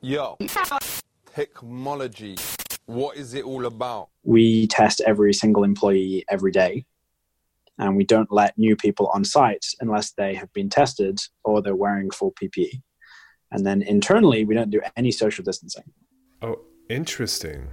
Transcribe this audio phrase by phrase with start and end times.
[0.00, 0.36] Yo,
[1.34, 2.36] technology.
[2.86, 4.08] What is it all about?
[4.28, 6.84] we test every single employee every day
[7.78, 11.74] and we don't let new people on site unless they have been tested or they're
[11.74, 12.68] wearing full ppe
[13.52, 15.84] and then internally we don't do any social distancing
[16.42, 16.60] Oh,
[16.90, 17.68] interesting.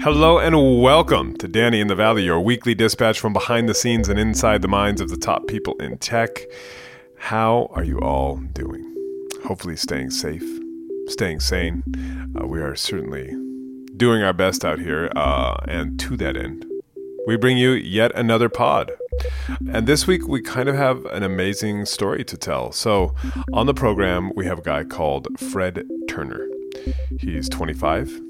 [0.00, 4.08] Hello and welcome to Danny in the Valley, your weekly dispatch from behind the scenes
[4.08, 6.38] and inside the minds of the top people in tech.
[7.18, 8.94] How are you all doing?
[9.44, 10.44] Hopefully, staying safe,
[11.08, 11.82] staying sane.
[12.38, 13.32] Uh, we are certainly
[13.96, 16.66] doing our best out here, uh, and to that end,
[17.26, 18.92] we bring you yet another pod.
[19.72, 22.70] And this week, we kind of have an amazing story to tell.
[22.70, 23.14] So,
[23.52, 26.46] on the program, we have a guy called Fred Turner.
[27.18, 28.20] He's 25,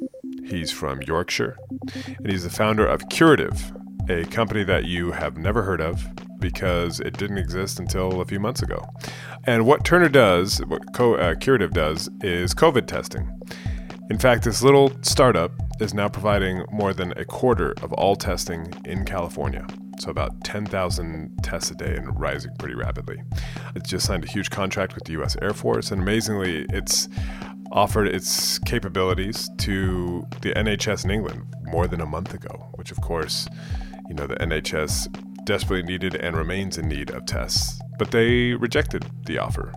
[0.45, 1.59] he's from Yorkshire,
[2.19, 3.73] and he's the founder of Curative,
[4.09, 6.07] a company that you have never heard of
[6.39, 8.85] because it didn't exist until a few months ago.
[9.45, 13.31] And what Turner does, what Co- uh, Curative does, is COVID testing.
[14.09, 18.73] In fact, this little startup is now providing more than a quarter of all testing
[18.85, 19.67] in California.
[19.99, 23.23] So, about 10,000 tests a day and rising pretty rapidly.
[23.75, 27.09] It's just signed a huge contract with the US Air Force, and amazingly, it's
[27.73, 33.01] offered its capabilities to the NHS in England more than a month ago, which, of
[33.01, 33.49] course,
[34.09, 35.09] you know, the NHS
[35.47, 37.81] desperately needed and remains in need of tests.
[37.99, 39.73] But they rejected the offer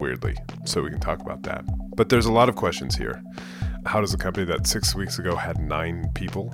[0.00, 0.36] weirdly.
[0.64, 1.64] So we can talk about that.
[1.96, 3.22] But there's a lot of questions here.
[3.86, 6.52] How does a company that six weeks ago had nine people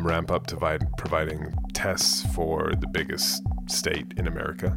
[0.00, 4.76] ramp up to vi- providing tests for the biggest state in America?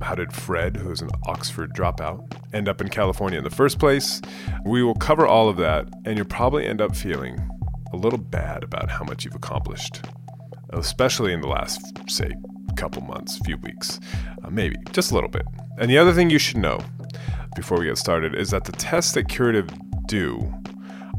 [0.00, 4.20] How did Fred, who's an Oxford dropout, end up in California in the first place?
[4.64, 7.38] We will cover all of that, and you'll probably end up feeling
[7.92, 10.04] a little bad about how much you've accomplished,
[10.70, 12.32] especially in the last, say,
[12.76, 14.00] couple months, few weeks,
[14.42, 15.46] uh, maybe just a little bit.
[15.78, 16.80] And the other thing you should know
[17.54, 19.68] before we get started is that the tests that Curative
[20.06, 20.52] do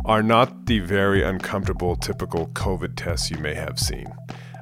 [0.05, 4.05] are not the very uncomfortable typical COVID tests you may have seen,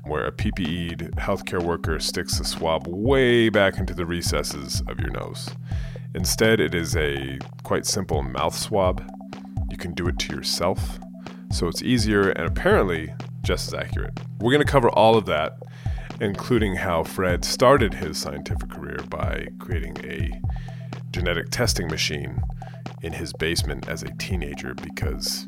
[0.06, 5.10] where a PPE'd healthcare worker sticks a swab way back into the recesses of your
[5.10, 5.50] nose.
[6.16, 9.04] Instead, it is a quite simple mouth swab.
[9.70, 11.00] You can do it to yourself,
[11.54, 14.20] so it's easier and apparently just as accurate.
[14.40, 15.58] We're going to cover all of that,
[16.20, 20.42] including how Fred started his scientific career by creating a
[21.12, 22.42] genetic testing machine
[23.02, 25.48] in his basement as a teenager because,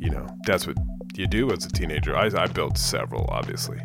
[0.00, 0.76] you know, that's what
[1.14, 2.16] you do as a teenager.
[2.16, 3.80] I, I built several, obviously.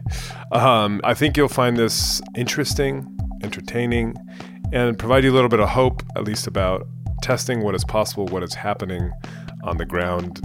[0.51, 3.07] Um, I think you'll find this interesting,
[3.41, 4.15] entertaining,
[4.71, 6.87] and provide you a little bit of hope, at least about
[7.21, 9.11] testing what is possible, what is happening
[9.63, 10.39] on the ground.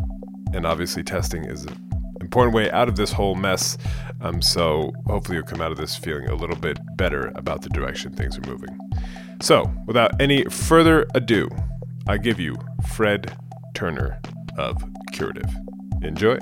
[0.54, 1.76] And obviously, testing is an
[2.20, 3.76] important way out of this whole mess.
[4.20, 7.68] Um, so hopefully, you'll come out of this feeling a little bit better about the
[7.70, 8.78] direction things are moving.
[9.42, 11.48] So, without any further ado,
[12.06, 12.56] I give you
[12.94, 13.36] Fred
[13.74, 14.20] Turner
[14.56, 14.82] of
[15.12, 15.50] Curative.
[16.02, 16.38] Enjoy.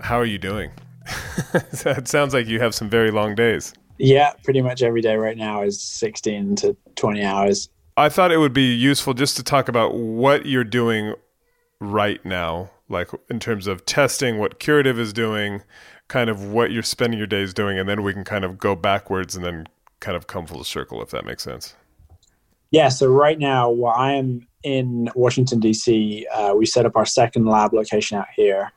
[0.00, 0.70] How are you doing?
[1.54, 3.74] it sounds like you have some very long days.
[3.98, 8.38] yeah pretty much every day right now is 16 to 20 hours I thought it
[8.38, 11.14] would be useful just to talk about what you're doing
[11.80, 15.62] right now, like in terms of testing, what Curative is doing,
[16.06, 18.76] kind of what you're spending your days doing, and then we can kind of go
[18.76, 19.66] backwards and then
[19.98, 21.74] kind of come full circle, if that makes sense.
[22.70, 26.24] Yeah, so right now, well, I am in Washington, D.C.
[26.32, 28.70] Uh, we set up our second lab location out here.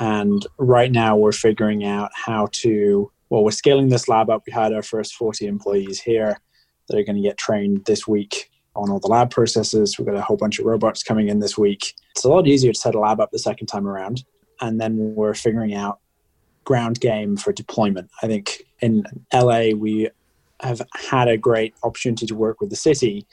[0.00, 4.44] And right now, we're figuring out how to, well, we're scaling this lab up.
[4.46, 6.38] We had our first 40 employees here
[6.88, 9.98] that are going to get trained this week on all the lab processes.
[9.98, 11.94] We've got a whole bunch of robots coming in this week.
[12.12, 14.24] It's a lot easier to set a lab up the second time around.
[14.60, 16.00] And then we're figuring out
[16.64, 18.10] ground game for deployment.
[18.22, 20.08] I think in LA, we
[20.60, 23.26] have had a great opportunity to work with the city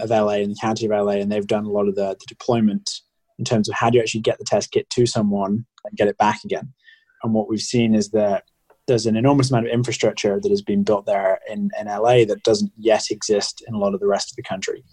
[0.00, 2.26] of LA and the county of LA, and they've done a lot of the, the
[2.26, 2.90] deployment
[3.38, 6.08] in terms of how do you actually get the test kit to someone and get
[6.08, 6.72] it back again.
[7.22, 8.44] And what we've seen is that
[8.86, 12.42] there's an enormous amount of infrastructure that has been built there in, in LA that
[12.44, 14.84] doesn't yet exist in a lot of the rest of the country.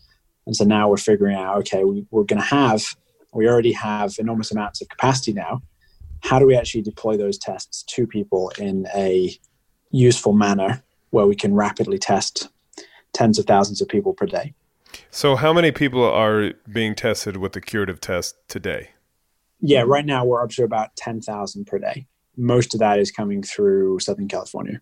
[0.45, 2.95] And so now we're figuring out okay, we, we're going to have,
[3.33, 5.61] we already have enormous amounts of capacity now.
[6.23, 9.35] How do we actually deploy those tests to people in a
[9.91, 12.49] useful manner where we can rapidly test
[13.13, 14.53] tens of thousands of people per day.
[15.09, 18.91] So, how many people are being tested with the curative test today?
[19.59, 22.07] Yeah, right now we're up to about 10,000 per day.
[22.37, 24.81] Most of that is coming through Southern California.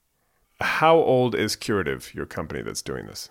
[0.61, 3.29] How old is Curative, your company that's doing this?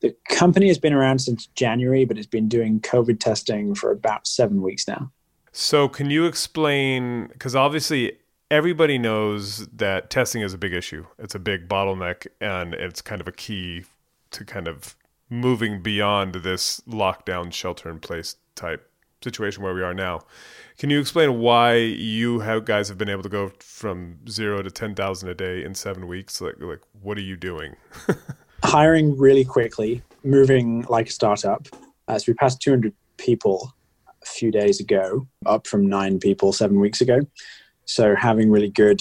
[0.00, 4.26] The company has been around since January, but it's been doing COVID testing for about
[4.26, 5.10] seven weeks now.
[5.52, 7.28] So, can you explain?
[7.28, 8.18] Because obviously,
[8.50, 11.06] everybody knows that testing is a big issue.
[11.18, 13.84] It's a big bottleneck, and it's kind of a key
[14.32, 14.96] to kind of
[15.30, 18.90] moving beyond this lockdown, shelter in place type
[19.24, 20.20] situation where we are now.
[20.78, 24.70] Can you explain why you have guys have been able to go from zero to
[24.70, 26.40] ten thousand a day in seven weeks?
[26.40, 27.76] Like, like what are you doing?
[28.64, 31.66] Hiring really quickly, moving like a startup.
[32.08, 33.72] Uh, so we passed 200 people
[34.22, 37.20] a few days ago, up from nine people seven weeks ago.
[37.84, 39.00] So having really good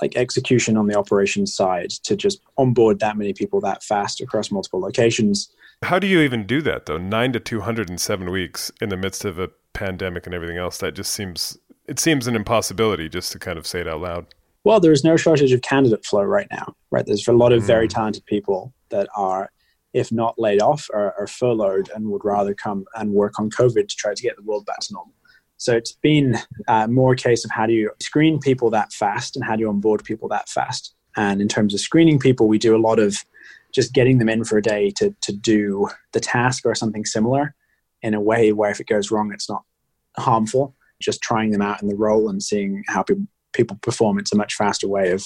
[0.00, 4.50] like execution on the operations side to just onboard that many people that fast across
[4.50, 5.50] multiple locations.
[5.82, 6.98] How do you even do that though?
[6.98, 10.58] Nine to two hundred in seven weeks in the midst of a pandemic and everything
[10.58, 10.78] else.
[10.78, 11.56] That just seems
[11.86, 14.26] it seems an impossibility just to kind of say it out loud.
[14.62, 16.74] Well, there's no shortage of candidate flow right now.
[16.90, 17.94] Right, there's a lot of very mm.
[17.94, 19.50] talented people that are,
[19.94, 23.88] if not laid off, are, are furloughed and would rather come and work on COVID
[23.88, 25.14] to try to get the world back to normal.
[25.56, 26.38] So it's been
[26.68, 29.60] uh, more a case of how do you screen people that fast and how do
[29.60, 30.94] you onboard people that fast.
[31.16, 33.24] And in terms of screening people, we do a lot of
[33.74, 37.54] just getting them in for a day to, to do the task or something similar
[38.02, 39.62] in a way where if it goes wrong, it's not
[40.16, 40.74] harmful.
[41.00, 44.18] Just trying them out in the role and seeing how people, people perform.
[44.18, 45.24] It's a much faster way of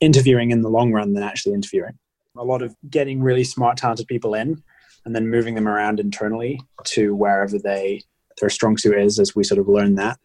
[0.00, 1.98] interviewing in the long run than actually interviewing.
[2.36, 4.62] A lot of getting really smart, talented people in
[5.04, 8.02] and then moving them around internally to wherever they
[8.40, 10.18] their strong suit is as we sort of learn that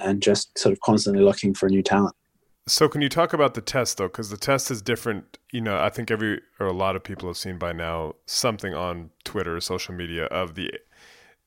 [0.00, 2.14] and just sort of constantly looking for new talent.
[2.68, 4.08] So can you talk about the test though?
[4.08, 5.38] Because the test is different.
[5.52, 8.74] You know, I think every or a lot of people have seen by now something
[8.74, 10.72] on Twitter or social media of the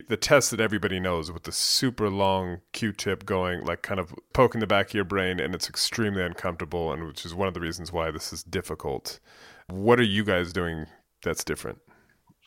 [0.08, 4.62] the test that everybody knows with the super long Q-tip going like kind of poking
[4.62, 7.60] the back of your brain, and it's extremely uncomfortable, and which is one of the
[7.60, 9.20] reasons why this is difficult.
[9.68, 10.86] What are you guys doing
[11.22, 11.80] that's different?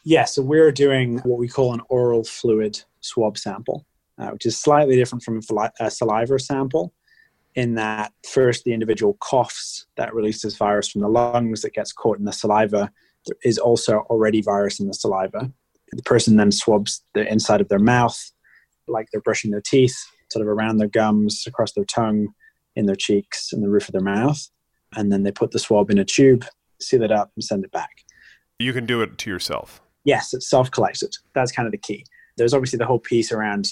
[0.05, 3.85] Yeah, so we're doing what we call an oral fluid swab sample,
[4.19, 5.41] uh, which is slightly different from
[5.79, 6.95] a saliva sample
[7.55, 12.19] in that first the individual coughs that releases virus from the lungs that gets caught
[12.19, 12.91] in the saliva.
[13.27, 15.51] There is also already virus in the saliva.
[15.93, 18.19] The person then swabs the inside of their mouth
[18.89, 19.97] like they're brushing their teeth,
[20.31, 22.29] sort of around their gums, across their tongue,
[22.75, 24.41] in their cheeks, and the roof of their mouth.
[24.97, 26.45] And then they put the swab in a tube,
[26.81, 27.91] seal it up, and send it back.
[28.59, 29.81] You can do it to yourself.
[30.05, 31.15] Yes, it's self collected.
[31.35, 32.05] That's kind of the key
[32.37, 33.67] there's obviously the whole piece around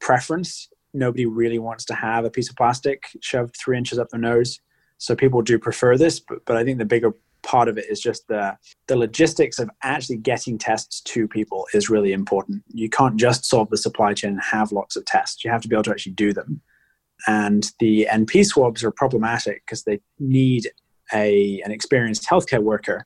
[0.00, 0.68] preference.
[0.94, 4.60] Nobody really wants to have a piece of plastic shoved three inches up their nose.
[4.98, 7.12] So people do prefer this, but, but I think the bigger
[7.42, 8.56] part of it is just the
[8.86, 12.62] the logistics of actually getting tests to people is really important.
[12.68, 15.44] You can't just solve the supply chain and have lots of tests.
[15.44, 16.60] You have to be able to actually do them.
[17.26, 20.70] And the NP swabs are problematic because they need
[21.12, 23.04] a an experienced healthcare worker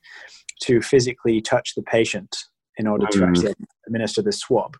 [0.61, 2.35] to physically touch the patient
[2.77, 3.27] in order to mm.
[3.27, 3.53] actually
[3.87, 4.77] administer this swab.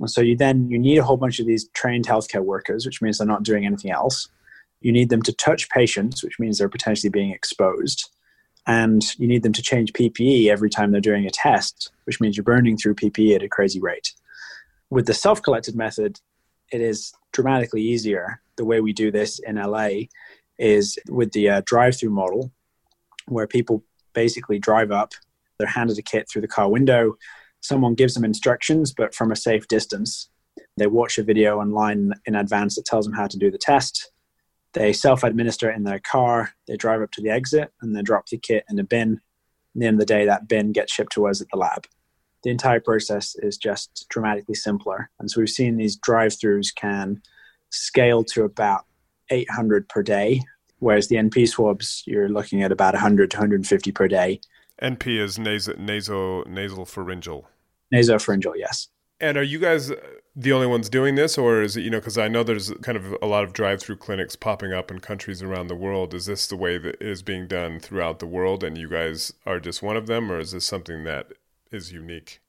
[0.00, 3.00] And so you then you need a whole bunch of these trained healthcare workers, which
[3.00, 4.28] means they're not doing anything else.
[4.80, 8.10] You need them to touch patients, which means they're potentially being exposed.
[8.66, 12.36] And you need them to change PPE every time they're doing a test, which means
[12.36, 14.12] you're burning through PPE at a crazy rate.
[14.90, 16.20] With the self collected method,
[16.72, 18.40] it is dramatically easier.
[18.56, 20.06] The way we do this in LA
[20.58, 22.50] is with the uh, drive through model,
[23.26, 25.12] where people basically drive up,
[25.58, 27.16] they're handed a kit through the car window.
[27.66, 30.28] Someone gives them instructions, but from a safe distance.
[30.76, 34.12] They watch a video online in advance that tells them how to do the test.
[34.72, 36.52] They self administer it in their car.
[36.68, 39.14] They drive up to the exit and they drop the kit in a bin.
[39.14, 41.86] At the end of the day, that bin gets shipped to us at the lab.
[42.44, 45.10] The entire process is just dramatically simpler.
[45.18, 47.20] And so we've seen these drive throughs can
[47.70, 48.84] scale to about
[49.30, 50.42] 800 per day,
[50.78, 54.40] whereas the NP swabs, you're looking at about 100 to 150 per day.
[54.80, 57.48] NP is nasal, nasal, nasal pharyngeal.
[57.92, 58.88] Nasopharyngeal, yes.
[59.20, 59.90] And are you guys
[60.34, 61.98] the only ones doing this, or is it you know?
[61.98, 65.42] Because I know there's kind of a lot of drive-through clinics popping up in countries
[65.42, 66.12] around the world.
[66.12, 69.32] Is this the way that it is being done throughout the world, and you guys
[69.46, 71.28] are just one of them, or is this something that
[71.70, 72.40] is unique?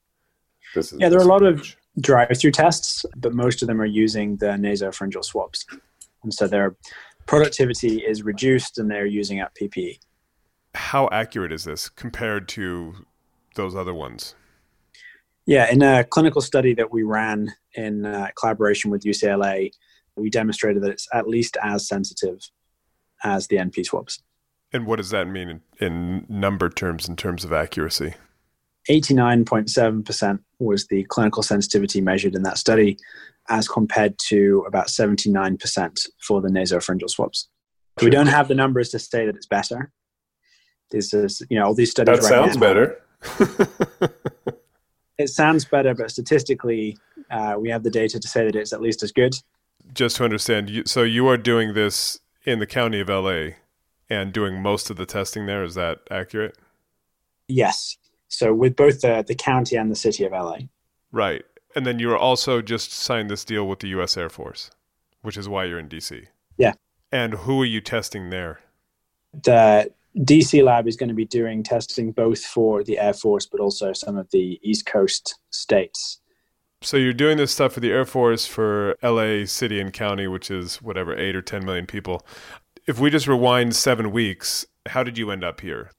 [0.74, 1.76] This is, yeah, there are a lot approach.
[1.96, 5.64] of drive-through tests, but most of them are using the nasopharyngeal swabs,
[6.22, 6.76] and so their
[7.24, 9.98] productivity is reduced, and they're using up PPE
[10.74, 12.94] how accurate is this compared to
[13.56, 14.34] those other ones?
[15.48, 19.70] Yeah, in a clinical study that we ran in uh, collaboration with UCLA,
[20.14, 22.38] we demonstrated that it's at least as sensitive
[23.24, 24.22] as the NP swabs.
[24.74, 28.12] And what does that mean in, in number terms, in terms of accuracy?
[28.90, 32.98] 89.7% was the clinical sensitivity measured in that study,
[33.48, 37.48] as compared to about 79% for the nasopharyngeal swabs.
[38.02, 39.92] We don't have the numbers to say that it's better.
[40.90, 42.20] This is, you know, all these studies.
[42.20, 43.02] That right sounds now, better.
[45.18, 46.96] it sounds better, but statistically,
[47.30, 49.34] uh, we have the data to say that it's at least as good.
[49.92, 53.50] Just to understand, you, so you are doing this in the county of LA
[54.08, 55.64] and doing most of the testing there.
[55.64, 56.56] Is that accurate?
[57.48, 57.96] Yes.
[58.28, 60.58] So with both the, the county and the city of LA.
[61.10, 61.44] Right.
[61.74, 64.16] And then you are also just signed this deal with the U.S.
[64.16, 64.70] Air Force,
[65.22, 66.24] which is why you're in D.C.
[66.56, 66.74] Yeah.
[67.10, 68.60] And who are you testing there?
[69.32, 73.60] The DC lab is going to be doing testing both for the Air Force, but
[73.60, 76.20] also some of the East Coast states.
[76.80, 80.50] So you're doing this stuff for the Air Force for LA city and county, which
[80.50, 82.24] is whatever, eight or 10 million people.
[82.86, 85.90] If we just rewind seven weeks, how did you end up here?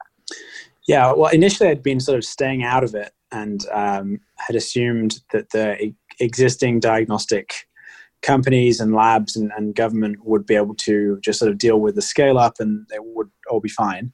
[0.87, 5.19] Yeah, well, initially I'd been sort of staying out of it and um, had assumed
[5.31, 7.67] that the existing diagnostic
[8.21, 11.95] companies and labs and, and, government would be able to just sort of deal with
[11.95, 14.11] the scale up and it would all be fine.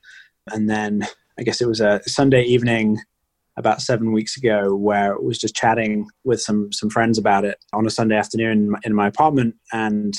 [0.52, 1.08] And then
[1.40, 3.00] I guess it was a Sunday evening
[3.58, 7.58] about seven weeks ago where I was just chatting with some some friends about it
[7.74, 10.14] on a Sunday afternoon in my apartment and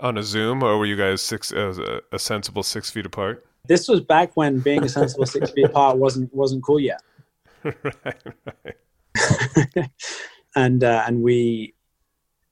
[0.00, 3.44] on a Zoom or were you guys six uh, a sensible six feet apart?
[3.66, 7.02] This was back when being a sensible six feet apart wasn't wasn't cool yet.
[7.64, 8.22] right,
[8.64, 9.90] right.
[10.56, 11.74] and uh, and we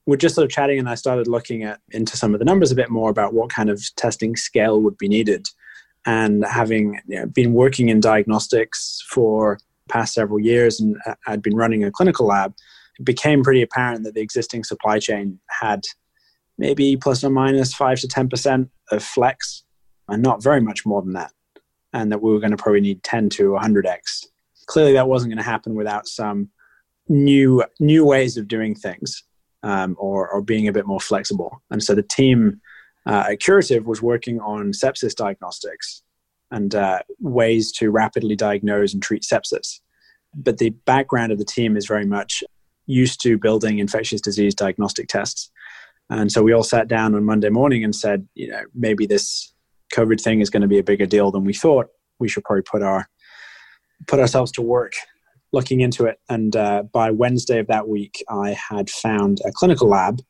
[0.07, 2.71] were just sort of chatting, and I started looking at into some of the numbers
[2.71, 5.45] a bit more about what kind of testing scale would be needed.
[6.05, 9.59] And having you know, been working in diagnostics for
[9.89, 12.55] past several years, and uh, I'd been running a clinical lab,
[12.97, 15.83] it became pretty apparent that the existing supply chain had
[16.57, 19.63] maybe plus or minus five to ten percent of flex
[20.07, 21.33] and not very much more than that.
[21.91, 24.25] And that we were going to probably need 10 to 100x.
[24.67, 26.49] Clearly, that wasn't going to happen without some
[27.09, 29.23] new new ways of doing things
[29.63, 31.61] um, or, or being a bit more flexible.
[31.71, 32.61] And so the team
[33.05, 36.03] uh, at Curative was working on sepsis diagnostics
[36.51, 39.79] and uh, ways to rapidly diagnose and treat sepsis.
[40.33, 42.43] But the background of the team is very much
[42.85, 45.51] used to building infectious disease diagnostic tests.
[46.09, 49.53] And so we all sat down on Monday morning and said, you know, maybe this
[49.93, 51.87] COVID thing is going to be a bigger deal than we thought,
[52.19, 53.09] we should probably put our
[54.07, 54.93] put ourselves to work
[55.53, 56.19] looking into it.
[56.29, 60.21] And uh, by Wednesday of that week, I had found a clinical lab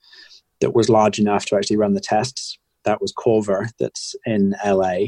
[0.61, 2.57] that was large enough to actually run the tests.
[2.83, 5.07] That was Korva, that's in LA,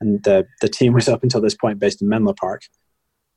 [0.00, 2.62] and the the team was up until this point based in Menlo Park.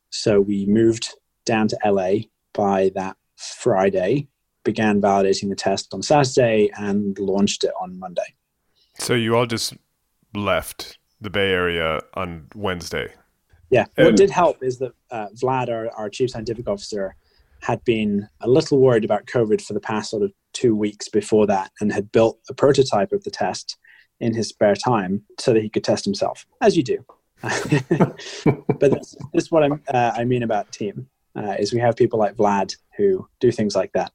[0.10, 1.14] So we moved
[1.46, 4.28] down to LA by that Friday,
[4.66, 8.34] began validating the test on Saturday, and launched it on Monday.
[9.00, 9.74] So you all just
[10.34, 13.14] left the Bay Area on Wednesday.
[13.70, 17.16] Yeah, what did help is that uh, Vlad, our, our chief scientific officer,
[17.62, 21.48] had been a little worried about COVID for the past sort of two weeks before
[21.48, 23.78] that and had built a prototype of the test
[24.20, 27.04] in his spare time so that he could test himself, as you do.
[27.42, 31.96] but this, this, is what I'm, uh, I mean about team, uh, is we have
[31.96, 34.12] people like Vlad who do things like that.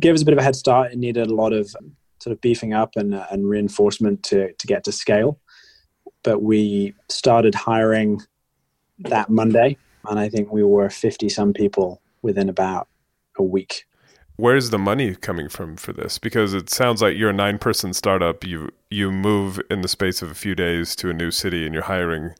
[0.00, 0.92] Gave us a bit of a head start.
[0.92, 4.52] It needed a lot of um, sort of beefing up and, uh, and reinforcement to,
[4.52, 5.40] to get to scale
[6.24, 8.20] but we started hiring
[8.98, 9.76] that Monday,
[10.08, 12.88] and I think we were 50 some people within about
[13.38, 13.84] a week.
[14.36, 16.18] Where's the money coming from for this?
[16.18, 18.42] Because it sounds like you're a nine person startup.
[18.42, 21.72] You you move in the space of a few days to a new city and
[21.72, 22.34] you're hiring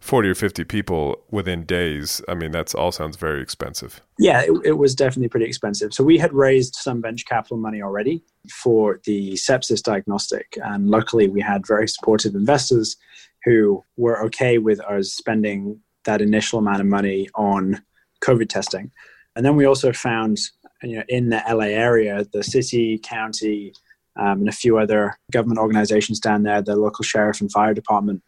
[0.00, 2.22] 40 or 50 people within days.
[2.28, 4.02] I mean, that's all sounds very expensive.
[4.18, 5.94] Yeah, it, it was definitely pretty expensive.
[5.94, 10.58] So we had raised some venture capital money already for the sepsis diagnostic.
[10.62, 12.96] And luckily, we had very supportive investors
[13.44, 17.82] who were okay with us spending that initial amount of money on
[18.22, 18.90] COVID testing.
[19.36, 20.38] And then we also found,
[20.82, 23.72] you know, in the LA area, the city, county,
[24.16, 28.22] um, and a few other government organizations down there, the local sheriff and fire department,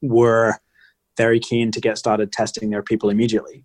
[0.00, 0.54] were
[1.16, 3.64] very keen to get started testing their people immediately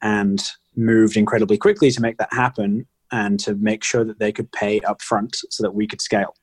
[0.00, 0.42] and
[0.76, 4.80] moved incredibly quickly to make that happen and to make sure that they could pay
[4.80, 6.34] upfront so that we could scale.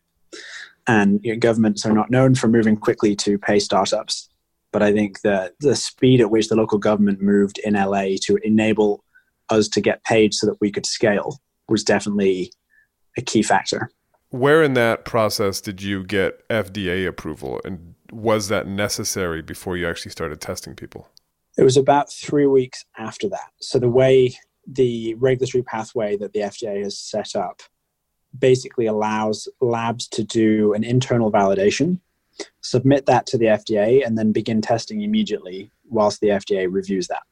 [0.88, 4.29] And you know, governments are not known for moving quickly to pay startups.
[4.72, 8.38] But I think that the speed at which the local government moved in LA to
[8.44, 9.04] enable
[9.50, 12.52] us to get paid so that we could scale was definitely
[13.18, 13.90] a key factor.
[14.30, 17.60] Where in that process did you get FDA approval?
[17.66, 21.10] And was that necessary before you actually started testing people?
[21.58, 23.50] It was about three weeks after that.
[23.60, 27.62] So the way the regulatory pathway that the FDA has set up
[28.38, 32.00] basically allows labs to do an internal validation
[32.62, 37.24] submit that to the FDA, and then begin testing immediately whilst the FDA reviews that.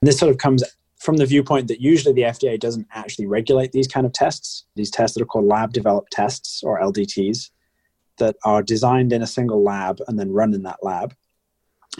[0.00, 0.64] And this sort of comes
[0.98, 4.66] from the viewpoint that usually the FDA doesn't actually regulate these kind of tests.
[4.76, 7.50] These tests that are called lab developed tests or LDTs
[8.18, 11.14] that are designed in a single lab and then run in that lab.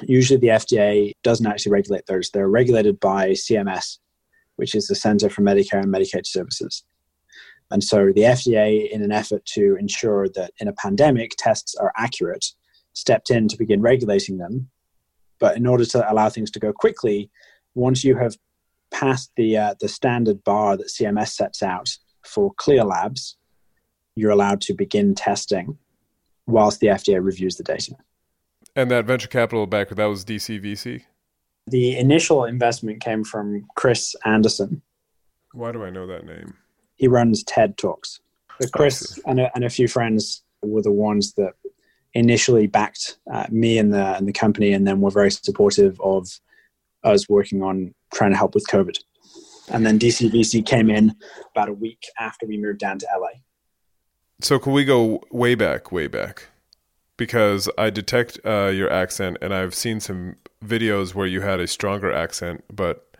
[0.02, 2.30] Usually the FDA doesn't actually regulate those.
[2.30, 3.98] They're regulated by CMS,
[4.56, 6.84] which is the Center for Medicare and Medicaid Services.
[7.70, 11.92] And so the FDA, in an effort to ensure that in a pandemic tests are
[11.96, 12.44] accurate,
[12.92, 14.68] stepped in to begin regulating them.
[15.38, 17.30] But in order to allow things to go quickly,
[17.74, 18.36] once you have
[18.90, 21.88] passed the uh, the standard bar that CMS sets out
[22.24, 23.36] for CLIA labs,
[24.14, 25.78] you're allowed to begin testing
[26.46, 27.96] whilst the FDA reviews the data.
[28.76, 31.02] And that venture capital backer, that was DCVC?
[31.66, 34.82] The initial investment came from Chris Anderson.
[35.52, 36.54] Why do I know that name?
[37.02, 38.20] He runs TED Talks.
[38.60, 41.54] But Chris and a, and a few friends were the ones that
[42.14, 46.28] initially backed uh, me and the, and the company and then were very supportive of
[47.02, 48.96] us working on trying to help with COVID.
[49.68, 51.12] And then DCVC came in
[51.50, 53.40] about a week after we moved down to LA.
[54.40, 56.50] So, can we go way back, way back?
[57.16, 61.66] Because I detect uh, your accent, and I've seen some videos where you had a
[61.66, 63.11] stronger accent, but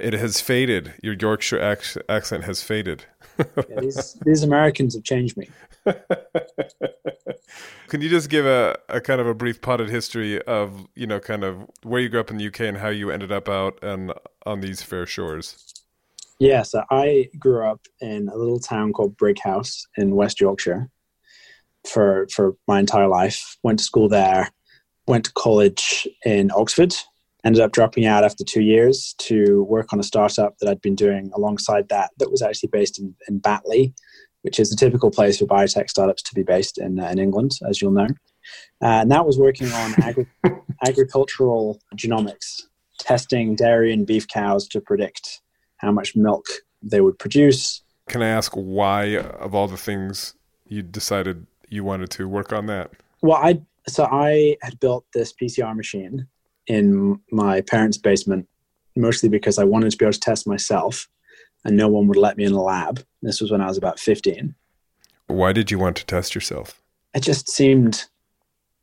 [0.00, 0.94] it has faded.
[1.02, 3.04] Your Yorkshire ac- accent has faded.
[3.38, 5.48] yeah, these, these Americans have changed me.
[7.88, 11.20] Can you just give a, a kind of a brief potted history of you know
[11.20, 13.78] kind of where you grew up in the UK and how you ended up out
[13.82, 14.12] and
[14.44, 15.72] on these fair shores?
[16.38, 20.88] Yeah, so I grew up in a little town called Brighouse in West Yorkshire
[21.86, 23.56] for for my entire life.
[23.62, 24.50] Went to school there,
[25.06, 26.94] went to college in Oxford,
[27.44, 30.94] ended up dropping out after two years to work on a startup that I'd been
[30.94, 33.94] doing alongside that that was actually based in, in Batley,
[34.42, 37.52] which is a typical place for biotech startups to be based in, uh, in England,
[37.68, 38.08] as you'll know.
[38.82, 40.26] Uh, and that was working on agri-
[40.86, 42.62] agricultural genomics,
[42.98, 45.40] testing dairy and beef cows to predict
[45.76, 46.46] how much milk
[46.82, 47.82] they would produce.
[48.08, 50.34] Can I ask why, of all the things,
[50.66, 52.90] you decided you wanted to work on that?
[53.20, 56.26] Well, I so I had built this PCR machine
[56.68, 58.46] in my parents' basement,
[58.94, 61.08] mostly because I wanted to be able to test myself,
[61.64, 63.04] and no one would let me in the lab.
[63.22, 64.54] This was when I was about fifteen.
[65.26, 66.80] Why did you want to test yourself?
[67.14, 68.06] It just seemed,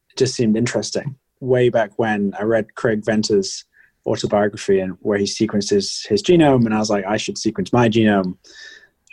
[0.09, 1.15] it just seemed interesting.
[1.39, 3.65] Way back when I read Craig Venter's
[4.05, 7.73] autobiography and where he sequenced his, his genome and i was like i should sequence
[7.73, 8.37] my genome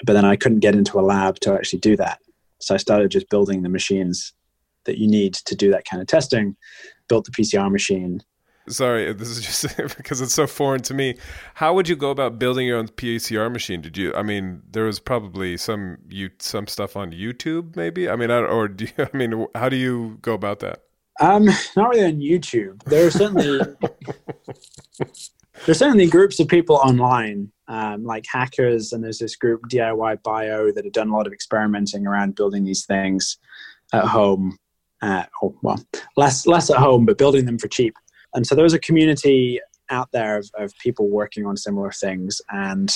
[0.04, 2.18] but then i couldn't get into a lab to actually do that
[2.60, 4.34] so i started just building the machines
[4.84, 6.54] that you need to do that kind of testing
[7.08, 8.22] built the pcr machine
[8.68, 11.16] sorry this is just because it's so foreign to me
[11.54, 14.84] how would you go about building your own pcr machine did you i mean there
[14.84, 19.06] was probably some you some stuff on youtube maybe i mean I, or do you,
[19.12, 20.82] i mean how do you go about that
[21.20, 21.44] um,
[21.76, 22.82] not really on YouTube.
[22.84, 23.60] There are certainly
[25.66, 30.72] there's certainly groups of people online, um, like hackers, and there's this group DIY Bio
[30.72, 33.38] that have done a lot of experimenting around building these things
[33.92, 34.56] at home.
[35.02, 35.84] Uh, or, well,
[36.16, 37.94] less less at home, but building them for cheap.
[38.34, 42.92] And so there's a community out there of, of people working on similar things, and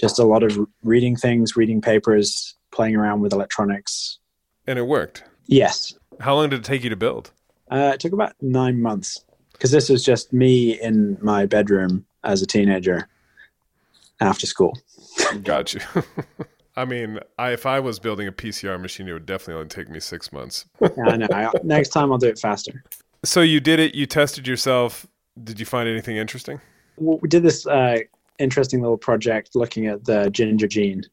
[0.00, 4.18] just a lot of reading things, reading papers, playing around with electronics.
[4.66, 5.24] And it worked.
[5.46, 5.94] Yes.
[6.20, 7.32] How long did it take you to build?
[7.70, 12.42] Uh, it took about nine months because this was just me in my bedroom as
[12.42, 13.08] a teenager
[14.20, 14.78] after school.
[15.42, 15.80] Got you.
[16.76, 19.90] I mean, I, if I was building a PCR machine, it would definitely only take
[19.90, 20.64] me six months.
[20.80, 21.26] yeah, I know.
[21.30, 22.82] I, next time I'll do it faster.
[23.24, 23.94] So you did it.
[23.94, 25.06] You tested yourself.
[25.42, 26.60] Did you find anything interesting?
[26.96, 27.98] Well, we did this uh,
[28.38, 31.04] interesting little project looking at the ginger gene.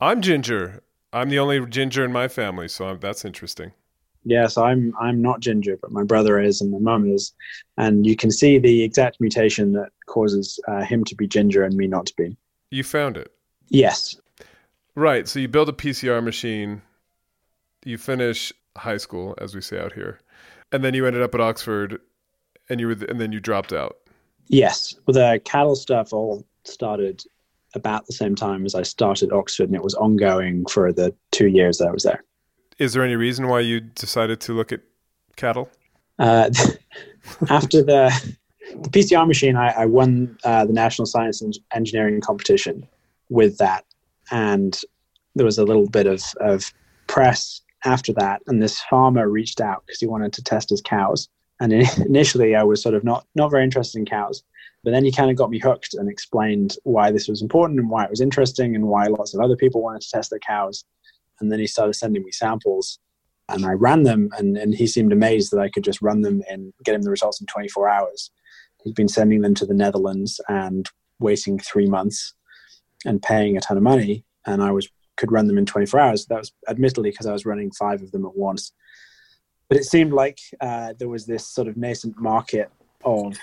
[0.00, 0.82] I'm ginger.
[1.12, 3.72] I'm the only ginger in my family, so I'm, that's interesting.
[4.24, 7.32] Yes, I'm I'm not ginger, but my brother is and my mum is,
[7.78, 11.74] and you can see the exact mutation that causes uh, him to be ginger and
[11.74, 12.36] me not to be.
[12.70, 13.32] You found it.
[13.68, 14.16] Yes.
[14.94, 15.26] Right.
[15.26, 16.82] So you build a PCR machine.
[17.84, 20.20] You finish high school, as we say out here,
[20.72, 22.00] and then you ended up at Oxford,
[22.68, 23.96] and you were and then you dropped out.
[24.48, 24.94] Yes.
[25.06, 27.22] Well, the cattle stuff all started
[27.74, 31.46] about the same time as I started Oxford, and it was ongoing for the two
[31.46, 32.24] years that I was there.
[32.78, 34.80] Is there any reason why you decided to look at
[35.36, 35.68] cattle?
[36.18, 36.50] Uh,
[37.50, 38.34] after the,
[38.74, 42.86] the, PCR machine, I, I won uh, the National Science and Engineering competition
[43.28, 43.84] with that.
[44.30, 44.80] And
[45.34, 46.72] there was a little bit of, of
[47.06, 48.42] press after that.
[48.46, 51.28] And this farmer reached out because he wanted to test his cows.
[51.60, 54.42] And initially, I was sort of not, not very interested in cows.
[54.82, 57.90] But then he kind of got me hooked and explained why this was important and
[57.90, 60.84] why it was interesting and why lots of other people wanted to test their cows
[61.40, 62.98] and then he started sending me samples
[63.48, 66.40] and I ran them, and, and he seemed amazed that I could just run them
[66.48, 68.30] and get him the results in 24 hours.
[68.84, 70.88] He'd been sending them to the Netherlands and
[71.18, 72.32] waiting three months
[73.04, 74.88] and paying a ton of money, and I was
[75.20, 76.26] could run them in 24 hours.
[76.26, 78.72] That was admittedly because I was running five of them at once.
[79.68, 82.70] But it seemed like uh, there was this sort of nascent market
[83.04, 83.36] of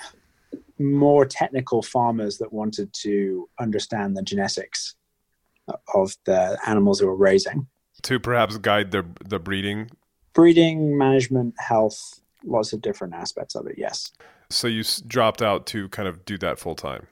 [0.79, 4.95] more technical farmers that wanted to understand the genetics
[5.93, 7.67] of the animals they were raising.
[8.03, 9.89] To perhaps guide the the breeding?
[10.33, 14.11] Breeding management health lots of different aspects of it yes.
[14.49, 17.07] So you dropped out to kind of do that full time?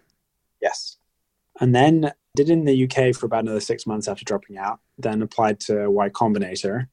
[0.61, 0.97] Yes
[1.59, 5.21] and then did in the uk for about another six months after dropping out then
[5.21, 6.87] applied to y combinator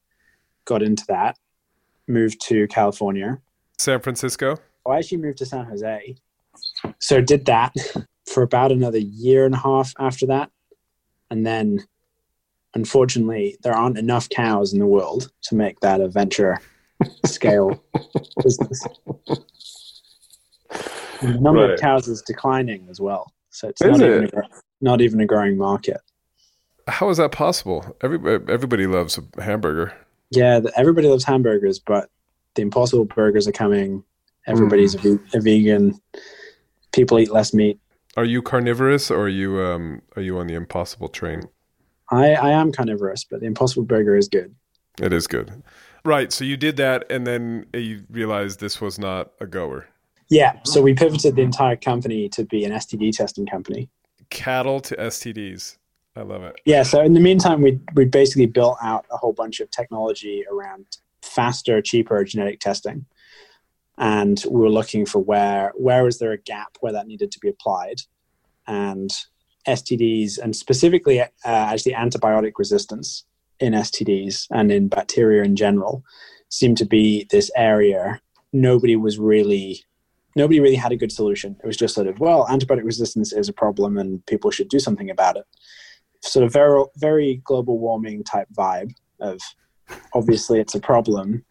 [0.65, 1.37] got into that
[2.07, 3.39] moved to california.
[3.77, 4.57] San francisco?
[4.85, 6.15] Oh, I actually moved to san jose.
[6.99, 7.73] So did that
[8.25, 10.49] for about another year and a half after that.
[11.29, 11.79] And then
[12.73, 16.59] unfortunately there aren't enough cows in the world to make that a venture
[17.25, 17.83] scale.
[18.43, 18.83] Business
[21.21, 21.71] the number right.
[21.71, 24.23] of cows is declining as well so it's not, it?
[24.23, 24.41] even a,
[24.81, 26.01] not even a growing market
[26.87, 29.93] how is that possible everybody, everybody loves a hamburger
[30.31, 32.09] yeah everybody loves hamburgers but
[32.55, 34.03] the impossible burgers are coming
[34.47, 35.19] everybody's mm.
[35.33, 35.99] a, a vegan
[36.91, 37.79] people eat less meat
[38.15, 41.43] are you carnivorous or are you um, are you on the impossible train?
[42.11, 44.53] I, I am carnivorous, but the impossible burger is good.
[45.01, 45.63] It is good.
[46.05, 46.31] Right.
[46.31, 49.87] So you did that and then you realized this was not a goer.
[50.33, 50.59] Yeah.
[50.63, 53.89] So we pivoted the entire company to be an STD testing company.
[54.29, 55.77] Cattle to STDs.
[56.15, 56.55] I love it.
[56.65, 56.83] Yeah.
[56.83, 60.85] So in the meantime, we we basically built out a whole bunch of technology around
[61.21, 63.05] faster, cheaper genetic testing
[63.97, 67.39] and we were looking for where where was there a gap where that needed to
[67.39, 68.01] be applied
[68.67, 69.11] and
[69.67, 73.25] stds and specifically uh, actually antibiotic resistance
[73.59, 76.03] in stds and in bacteria in general
[76.49, 78.19] seemed to be this area
[78.51, 79.83] nobody was really
[80.35, 83.49] nobody really had a good solution it was just sort of well antibiotic resistance is
[83.49, 85.45] a problem and people should do something about it
[86.21, 89.39] sort of very very global warming type vibe of
[90.13, 91.43] obviously it's a problem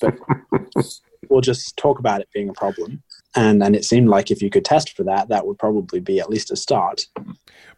[0.00, 0.18] but
[1.32, 3.02] we'll just talk about it being a problem.
[3.34, 6.20] And and it seemed like if you could test for that, that would probably be
[6.20, 7.06] at least a start.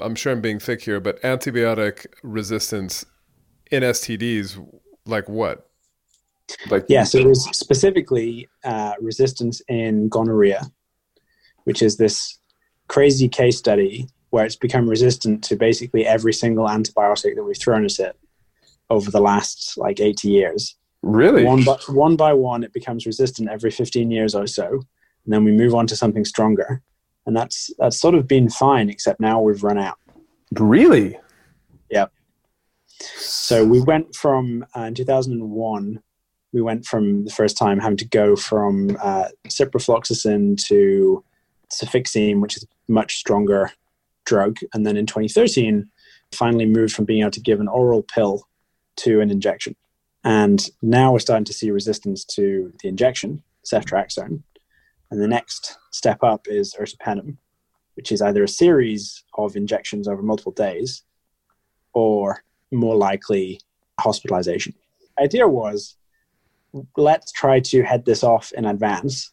[0.00, 3.06] I'm sure I'm being thick here, but antibiotic resistance
[3.70, 4.62] in STDs,
[5.06, 5.70] like what?
[6.68, 10.62] Like yeah, so it was specifically uh, resistance in gonorrhea,
[11.64, 12.38] which is this
[12.88, 17.84] crazy case study where it's become resistant to basically every single antibiotic that we've thrown
[17.84, 18.18] at it
[18.90, 20.76] over the last like 80 years.
[21.02, 21.44] Really?
[21.44, 24.66] One by, one by one, it becomes resistant every 15 years or so.
[24.66, 26.82] And then we move on to something stronger.
[27.26, 29.98] And that's, that's sort of been fine, except now we've run out.
[30.52, 31.18] Really?
[31.90, 32.12] Yep.
[33.16, 36.02] So we went from, uh, in 2001,
[36.54, 41.22] we went from the first time having to go from uh, ciprofloxacin to
[41.68, 43.72] cefixime, which is a much stronger
[44.24, 44.58] drug.
[44.72, 45.90] And then in 2013,
[46.32, 48.46] finally moved from being able to give an oral pill
[48.98, 49.74] to an injection.
[50.22, 54.40] And now we're starting to see resistance to the injection, ceftriaxone.
[55.10, 57.36] And the next step up is ertapenem,
[57.94, 61.02] which is either a series of injections over multiple days
[61.94, 63.60] or more likely
[63.98, 64.72] hospitalization.
[65.20, 65.96] Idea was
[66.96, 69.30] let's try to head this off in advance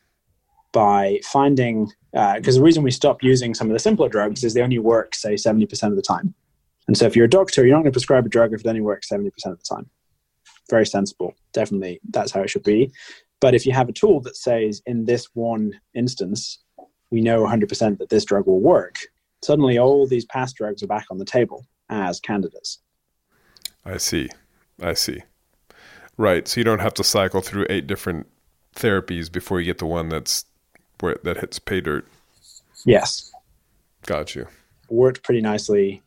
[0.71, 4.53] by finding, because uh, the reason we stop using some of the simpler drugs is
[4.53, 6.33] they only work, say, 70% of the time.
[6.87, 8.67] And so if you're a doctor, you're not going to prescribe a drug if it
[8.67, 9.89] only works 70% of the time
[10.71, 11.35] very sensible.
[11.53, 12.91] Definitely, that's how it should be.
[13.39, 16.59] But if you have a tool that says, in this one instance,
[17.11, 18.97] we know 100% that this drug will work,
[19.43, 22.79] suddenly all these past drugs are back on the table as candidates.
[23.85, 24.29] I see.
[24.81, 25.21] I see.
[26.17, 26.47] Right.
[26.47, 28.27] So you don't have to cycle through eight different
[28.75, 30.45] therapies before you get the one that's
[30.99, 32.07] where that hits pay dirt.
[32.85, 33.31] Yes.
[34.05, 34.47] Got you.
[34.89, 36.01] Worked pretty nicely.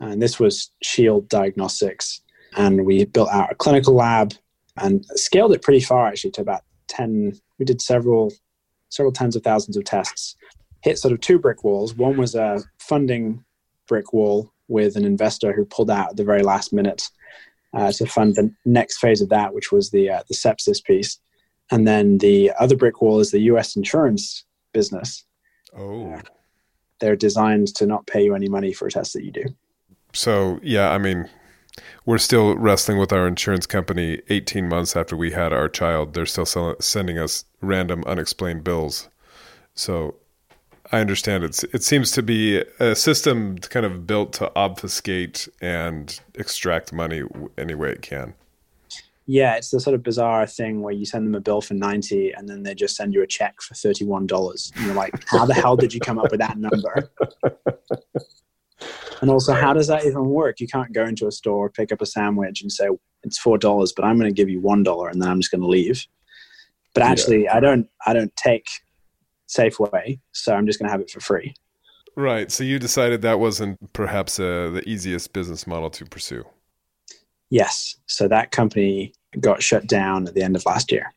[0.00, 2.20] And this was Shield Diagnostics
[2.56, 4.34] and we built out a clinical lab
[4.78, 8.32] and scaled it pretty far actually to about 10 we did several
[8.88, 10.36] several tens of thousands of tests
[10.82, 13.44] hit sort of two brick walls one was a funding
[13.86, 17.08] brick wall with an investor who pulled out at the very last minute
[17.76, 21.18] uh, to fund the next phase of that which was the uh, the sepsis piece
[21.70, 25.24] and then the other brick wall is the us insurance business
[25.76, 26.20] oh uh,
[26.98, 29.44] they're designed to not pay you any money for a test that you do
[30.12, 31.28] so yeah i mean
[32.04, 36.14] we're still wrestling with our insurance company 18 months after we had our child.
[36.14, 39.08] They're still sell- sending us random unexplained bills.
[39.74, 40.16] So
[40.92, 46.18] I understand it's it seems to be a system kind of built to obfuscate and
[46.34, 47.22] extract money
[47.58, 48.34] any way it can.
[49.28, 52.30] Yeah, it's the sort of bizarre thing where you send them a bill for 90
[52.32, 54.76] and then they just send you a check for $31.
[54.76, 57.10] And you're like, how the hell did you come up with that number?
[59.20, 60.60] And also, how does that even work?
[60.60, 62.88] You can't go into a store, pick up a sandwich, and say
[63.22, 65.50] it's four dollars, but I'm going to give you one dollar, and then I'm just
[65.50, 66.06] going to leave.
[66.94, 67.56] But actually, yeah.
[67.56, 67.88] I don't.
[68.06, 68.68] I don't take
[69.48, 71.54] Safeway, so I'm just going to have it for free.
[72.16, 72.50] Right.
[72.50, 76.44] So you decided that wasn't perhaps uh, the easiest business model to pursue.
[77.50, 77.96] Yes.
[78.06, 81.12] So that company got shut down at the end of last year.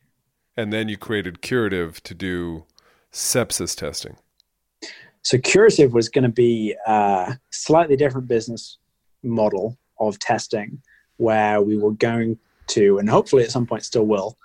[0.58, 2.66] And then you created Curative to do
[3.14, 4.18] sepsis testing.
[5.22, 8.78] So Curative was going to be a slightly different business
[9.24, 10.82] model of testing
[11.18, 12.38] where we were going
[12.68, 14.38] to, and hopefully at some point still will,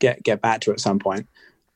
[0.00, 1.28] get, get back to at some point,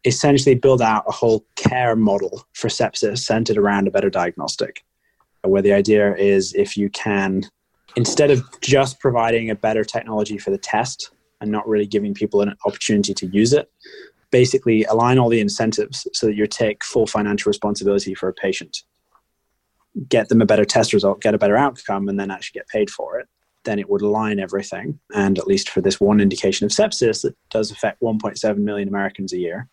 [0.05, 4.85] essentially build out a whole care model for sepsis centered around a better diagnostic.
[5.43, 7.43] Where the idea is if you can,
[7.97, 12.41] instead of just providing a better technology for the test and not really giving people
[12.41, 13.71] an opportunity to use it,
[14.31, 18.83] basically align all the incentives so that you take full financial responsibility for a patient
[20.09, 22.91] get them a better test result get a better outcome and then actually get paid
[22.91, 23.29] for it
[23.65, 27.37] then it would align everything and at least for this one indication of sepsis that
[27.51, 29.69] does affect 1.7 million americans a year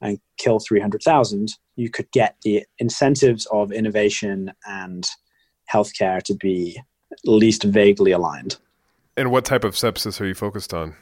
[0.00, 5.08] and kill 300,000 you could get the incentives of innovation and
[5.72, 6.80] healthcare to be
[7.12, 8.56] at least vaguely aligned
[9.16, 10.94] and what type of sepsis are you focused on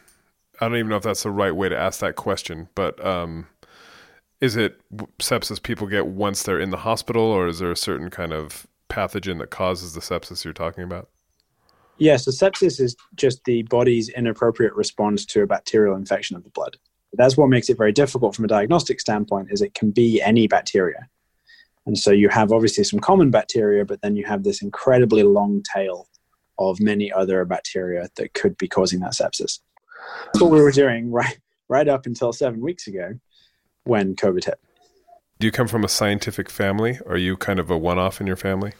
[0.61, 3.47] I don't even know if that's the right way to ask that question, but um,
[4.41, 4.81] is it
[5.19, 8.67] sepsis people get once they're in the hospital, or is there a certain kind of
[8.89, 11.09] pathogen that causes the sepsis you're talking about?
[11.99, 16.51] Yeah, so sepsis is just the body's inappropriate response to a bacterial infection of the
[16.51, 16.77] blood.
[17.17, 20.47] That's what makes it very difficult from a diagnostic standpoint is it can be any
[20.47, 21.09] bacteria.
[21.87, 25.63] And so you have obviously some common bacteria, but then you have this incredibly long
[25.63, 26.09] tail
[26.59, 29.61] of many other bacteria that could be causing that sepsis.
[30.27, 33.19] That's what we were doing right right up until seven weeks ago
[33.85, 34.61] when COVID hit.
[35.39, 36.99] Do you come from a scientific family?
[37.07, 38.73] Are you kind of a one off in your family?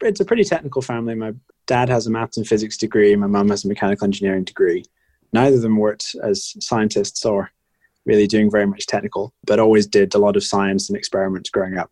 [0.00, 1.14] It's a pretty technical family.
[1.14, 1.32] My
[1.66, 4.84] dad has a maths and physics degree, my mum has a mechanical engineering degree.
[5.32, 7.50] Neither of them worked as scientists or
[8.06, 11.78] really doing very much technical, but always did a lot of science and experiments growing
[11.78, 11.90] up.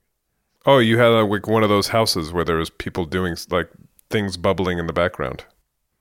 [0.66, 3.70] Oh, you had a, like one of those houses where there was people doing like
[4.11, 5.44] things bubbling in the background.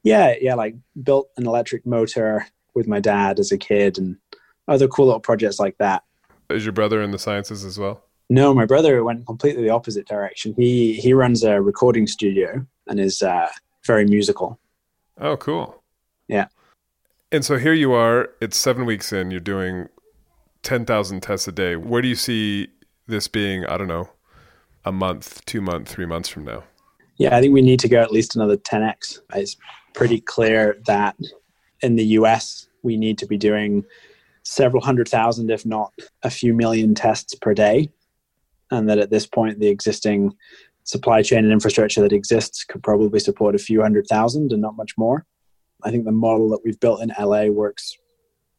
[0.04, 2.46] Yeah, yeah, like built an electric motor,
[2.80, 4.18] with my dad as a kid and
[4.68, 6.04] other cool little projects like that.
[6.50, 8.04] Is your brother in the sciences as well?
[8.30, 10.54] No, my brother went completely the opposite direction.
[10.56, 13.48] He he runs a recording studio and is uh,
[13.86, 14.60] very musical.
[15.20, 15.84] Oh, cool.
[16.28, 16.48] Yeah.
[17.32, 18.30] And so here you are.
[18.40, 19.32] It's seven weeks in.
[19.32, 19.90] You're doing
[20.64, 21.76] ten thousand tests a day.
[21.76, 22.70] Where do you see
[23.08, 23.66] this being?
[23.66, 24.10] I don't know,
[24.86, 26.64] a month, two months, three months from now.
[27.18, 29.20] Yeah, I think we need to go at least another 10x.
[29.36, 29.58] It's
[29.94, 31.18] pretty clear that
[31.82, 33.84] in the US, we need to be doing
[34.44, 35.94] several hundred thousand, if not
[36.24, 37.90] a few million tests per day.
[38.72, 40.34] And that at this point, the existing
[40.84, 44.78] supply chain and infrastructure that exists could probably support a few hundred thousand and not
[44.78, 45.26] much more.
[45.84, 47.98] I think the model that we've built in LA works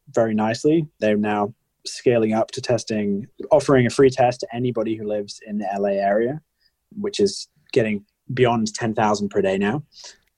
[0.09, 0.87] very nicely.
[0.99, 1.53] They're now
[1.85, 5.89] scaling up to testing, offering a free test to anybody who lives in the LA
[5.89, 6.41] area,
[6.97, 9.83] which is getting beyond 10,000 per day now.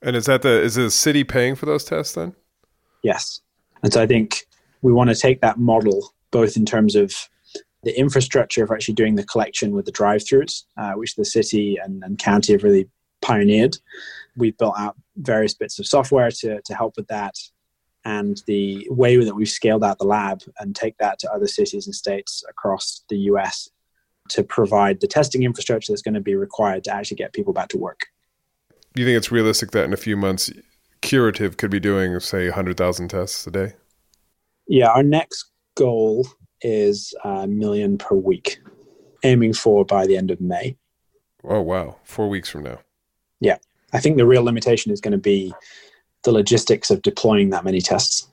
[0.01, 2.35] And is that the is the city paying for those tests then?
[3.03, 3.41] Yes.
[3.83, 4.45] And so I think
[4.81, 7.13] we want to take that model both in terms of
[7.83, 12.01] the infrastructure of actually doing the collection with the drive-throughs, uh, which the city and,
[12.03, 12.89] and, county have really
[13.21, 13.77] pioneered.
[14.37, 17.35] We've built out various bits of software to, to help with that,
[18.05, 21.85] and the way that we've scaled out the lab and take that to other cities
[21.87, 23.69] and states across the US
[24.29, 27.69] to provide the testing infrastructure that's going to be required to actually get people back
[27.69, 28.07] to work.
[28.93, 30.51] Do you think it's realistic that in a few months
[31.01, 33.73] curative could be doing, say, 100,000 tests a day?
[34.67, 36.27] Yeah, our next goal
[36.61, 38.59] is a million per week,
[39.23, 40.77] aiming for by the end of May.
[41.43, 41.97] Oh, wow.
[42.03, 42.79] Four weeks from now.
[43.41, 43.57] Yeah.
[43.91, 45.53] I think the real limitation is going to be
[46.23, 48.27] the logistics of deploying that many tests.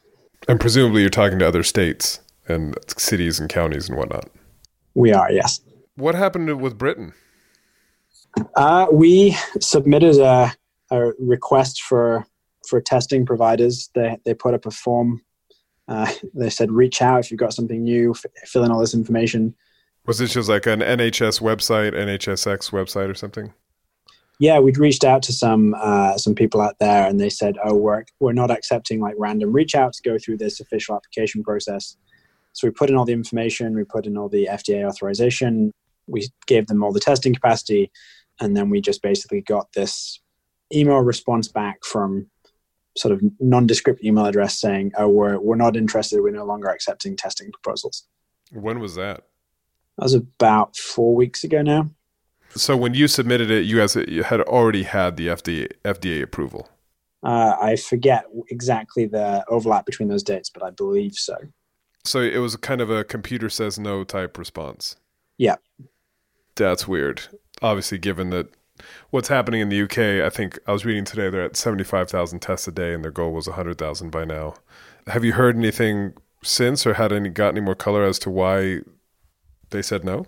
[0.49, 4.29] And presumably you're talking to other states and cities and counties and whatnot.
[4.95, 5.61] We are, yes.
[5.97, 7.13] What happened with Britain?
[8.57, 10.53] Uh, we submitted a,
[10.91, 12.27] a request for
[12.67, 13.91] for testing providers.
[13.95, 15.23] They they put up a form.
[15.89, 18.13] Uh, they said reach out if you've got something new.
[18.13, 19.55] F- fill in all this information.
[20.07, 23.53] Was this just like an NHS website, NHSX website, or something?
[24.41, 27.75] Yeah, we'd reached out to some uh, some people out there, and they said, "Oh,
[27.75, 30.01] we're we're not accepting like random reach outs.
[30.01, 31.99] Go through this official application process."
[32.55, 35.73] So we put in all the information, we put in all the FDA authorization,
[36.07, 37.93] we gave them all the testing capacity,
[38.41, 40.21] and then we just basically got this
[40.75, 42.27] email response back from
[42.97, 46.23] sort of nondescript email address saying, "Oh, we're we're not interested.
[46.23, 48.07] We're no longer accepting testing proposals."
[48.53, 49.27] When was that?
[49.99, 51.91] That was about four weeks ago now.
[52.57, 56.69] So when you submitted it, you guys had already had the FDA FDA approval.
[57.23, 61.37] Uh, I forget exactly the overlap between those dates, but I believe so.
[62.05, 64.97] So it was kind of a computer says no type response.
[65.37, 65.57] Yeah.
[66.57, 67.23] That's weird.
[67.63, 68.49] Obviously, given that
[69.11, 72.67] what's happening in the UK, I think I was reading today they're at 75,000 tests
[72.67, 74.55] a day and their goal was 100,000 by now.
[75.07, 78.81] Have you heard anything since or had any got any more color as to why
[79.71, 80.27] they said no?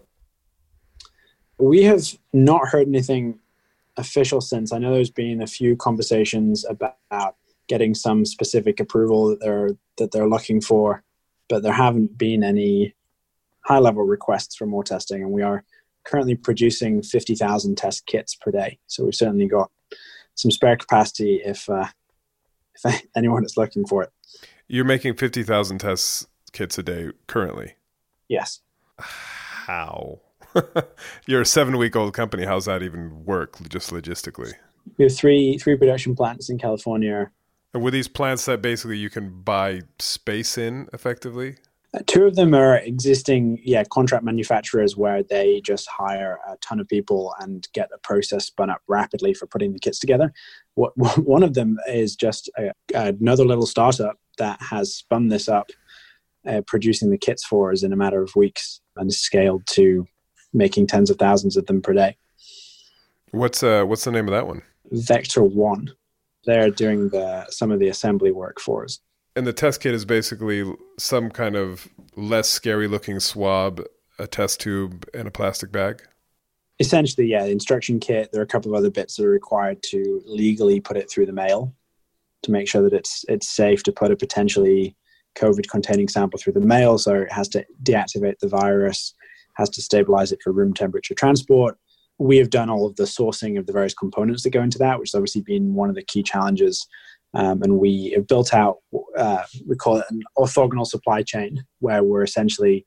[1.62, 3.38] We have not heard anything
[3.96, 4.72] official since.
[4.72, 7.36] I know there's been a few conversations about
[7.68, 11.04] getting some specific approval that they're that they're looking for,
[11.48, 12.94] but there haven't been any
[13.60, 15.62] high level requests for more testing, and we are
[16.02, 18.80] currently producing 50,000 test kits per day.
[18.88, 19.70] So we've certainly got
[20.34, 21.86] some spare capacity if uh,
[22.74, 24.10] if anyone is looking for it.
[24.66, 27.74] You're making 50,000 test kits a day currently.
[28.26, 28.62] Yes.
[28.98, 30.22] How?
[31.26, 32.44] You're a seven week old company.
[32.44, 34.52] How's that even work just logistically?
[34.98, 37.30] We have three three production plants in California.
[37.74, 41.56] And were these plants that basically you can buy space in effectively?
[41.94, 46.80] Uh, two of them are existing, yeah, contract manufacturers where they just hire a ton
[46.80, 50.32] of people and get a process spun up rapidly for putting the kits together.
[50.74, 55.70] What, one of them is just a, another little startup that has spun this up,
[56.46, 60.06] uh, producing the kits for us in a matter of weeks and scaled to
[60.52, 62.16] making tens of thousands of them per day.
[63.30, 64.62] What's uh, what's the name of that one?
[64.90, 65.90] Vector One.
[66.44, 69.00] They're doing the some of the assembly work for us.
[69.34, 73.80] And the test kit is basically some kind of less scary looking swab,
[74.18, 76.02] a test tube, and a plastic bag.
[76.78, 78.30] Essentially, yeah, the instruction kit.
[78.32, 81.26] There are a couple of other bits that are required to legally put it through
[81.26, 81.74] the mail
[82.42, 84.96] to make sure that it's it's safe to put a potentially
[85.36, 86.98] COVID containing sample through the mail.
[86.98, 89.14] So it has to deactivate the virus,
[89.54, 91.76] has to stabilize it for room temperature transport.
[92.18, 94.98] We have done all of the sourcing of the various components that go into that,
[94.98, 96.86] which has obviously been one of the key challenges
[97.34, 98.78] um, and we have built out,
[99.16, 102.84] uh, we call it an orthogonal supply chain, where we're essentially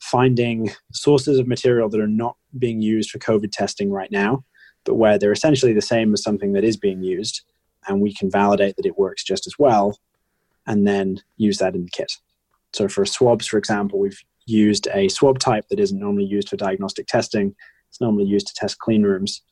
[0.00, 4.44] finding sources of material that are not being used for COVID testing right now,
[4.84, 7.42] but where they're essentially the same as something that is being used.
[7.88, 9.98] And we can validate that it works just as well
[10.66, 12.12] and then use that in the kit.
[12.74, 16.56] So for swabs, for example, we've used a swab type that isn't normally used for
[16.56, 17.54] diagnostic testing.
[17.88, 19.42] It's normally used to test clean rooms.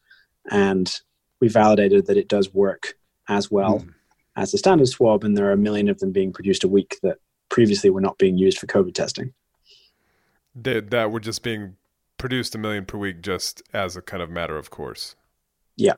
[0.50, 0.92] And
[1.40, 2.94] we validated that it does work
[3.28, 3.80] as well.
[3.80, 3.92] Mm
[4.36, 6.98] as the standard swab, and there are a million of them being produced a week
[7.02, 9.32] that previously were not being used for COVID testing.
[10.54, 11.76] That, that were just being
[12.18, 15.16] produced a million per week just as a kind of matter of course.
[15.76, 15.94] Yeah,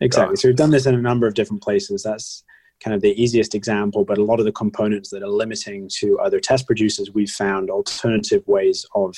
[0.00, 0.36] exactly.
[0.36, 2.02] So we've done this in a number of different places.
[2.02, 2.44] That's
[2.82, 6.18] kind of the easiest example, but a lot of the components that are limiting to
[6.18, 9.14] other test producers, we've found alternative ways of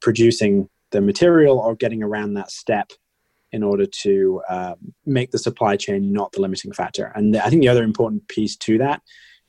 [0.00, 2.90] producing the material or getting around that step
[3.52, 7.12] in order to uh, make the supply chain not the limiting factor.
[7.14, 9.02] And I think the other important piece to that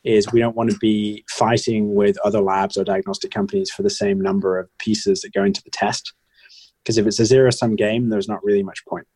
[0.03, 3.89] is we don't want to be fighting with other labs or diagnostic companies for the
[3.89, 6.13] same number of pieces that go into the test.
[6.83, 9.07] Because if it's a zero sum game, there's not really much point.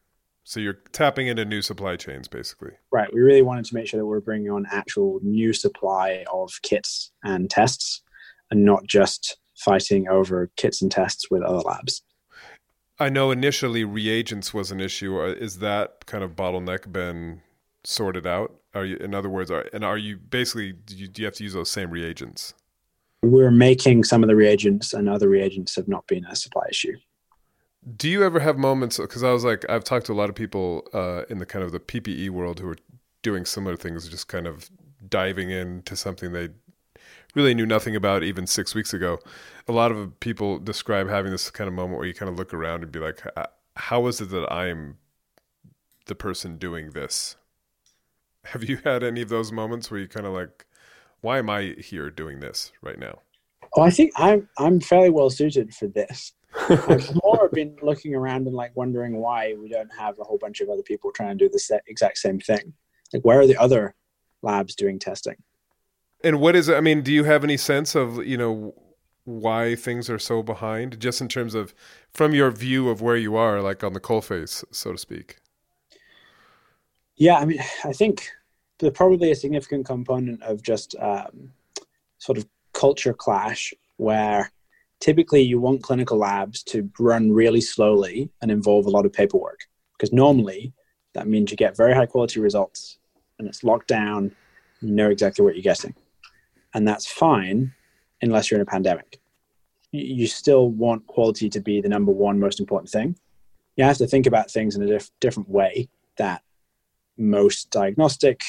[0.47, 2.71] So you're tapping into new supply chains, basically.
[2.89, 3.13] Right.
[3.13, 7.12] We really wanted to make sure that we're bringing on actual new supply of kits
[7.21, 8.01] and tests,
[8.49, 12.01] and not just fighting over kits and tests with other labs.
[12.97, 15.19] I know initially reagents was an issue.
[15.19, 17.41] Uh, is that kind of bottleneck been
[17.83, 18.55] sorted out?
[18.73, 21.36] Are you, in other words, are, and are you basically do you, do you have
[21.36, 22.53] to use those same reagents?
[23.21, 26.95] We're making some of the reagents, and other reagents have not been a supply issue.
[27.95, 28.97] Do you ever have moments?
[28.97, 31.63] Because I was like, I've talked to a lot of people uh, in the kind
[31.63, 32.78] of the PPE world who are
[33.21, 34.69] doing similar things, just kind of
[35.08, 36.50] diving into something they
[37.36, 39.19] really knew nothing about even six weeks ago.
[39.67, 42.54] A lot of people describe having this kind of moment where you kind of look
[42.54, 43.21] around and be like,
[43.76, 44.97] how is it that I'm
[46.06, 47.36] the person doing this?
[48.45, 50.65] Have you had any of those moments where you kind of like,
[51.21, 53.19] why am I here doing this right now?
[53.75, 56.33] Oh, I think I'm I'm fairly well suited for this.
[56.69, 60.38] I've more have been looking around and like wondering why we don't have a whole
[60.38, 62.73] bunch of other people trying to do the exact same thing.
[63.13, 63.96] Like, where are the other
[64.42, 65.35] labs doing testing?
[66.23, 66.75] And what is it?
[66.75, 68.73] I mean, do you have any sense of, you know,
[69.23, 71.73] why things are so behind, just in terms of
[72.13, 75.38] from your view of where you are, like on the coalface, so to speak?
[77.17, 78.29] Yeah, I mean, I think
[78.79, 81.52] there's probably a significant component of just um,
[82.19, 84.52] sort of culture clash where
[85.00, 89.62] typically you want clinical labs to run really slowly and involve a lot of paperwork
[89.93, 90.73] because normally
[91.13, 93.00] that means you get very high quality results
[93.39, 94.31] and it's locked down
[94.81, 95.95] You know exactly what you're getting.
[96.73, 97.73] And that's fine
[98.21, 99.19] unless you're in a pandemic.
[99.91, 103.15] You still want quality to be the number one most important thing.
[103.75, 106.41] You have to think about things in a diff- different way that
[107.17, 108.41] most diagnostic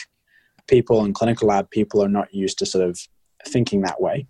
[0.66, 2.98] people and clinical lab people are not used to sort of
[3.46, 4.26] thinking that way.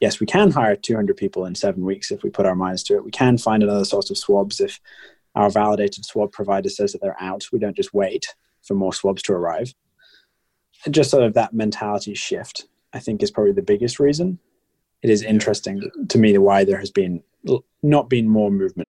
[0.00, 2.94] Yes, we can hire 200 people in seven weeks if we put our minds to
[2.94, 3.04] it.
[3.04, 4.80] We can find another source of swabs if
[5.34, 7.46] our validated swab provider says that they're out.
[7.52, 9.74] We don't just wait for more swabs to arrive.
[10.84, 14.38] And just sort of that mentality shift, I think, is probably the biggest reason.
[15.02, 17.22] It is interesting to me the why there has been
[17.82, 18.88] not been more movement.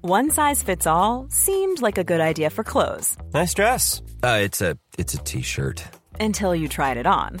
[0.00, 3.16] One size fits all seemed like a good idea for clothes.
[3.32, 4.02] Nice dress.
[4.22, 5.84] Uh, it's a it's a t-shirt.
[6.20, 7.40] Until you tried it on.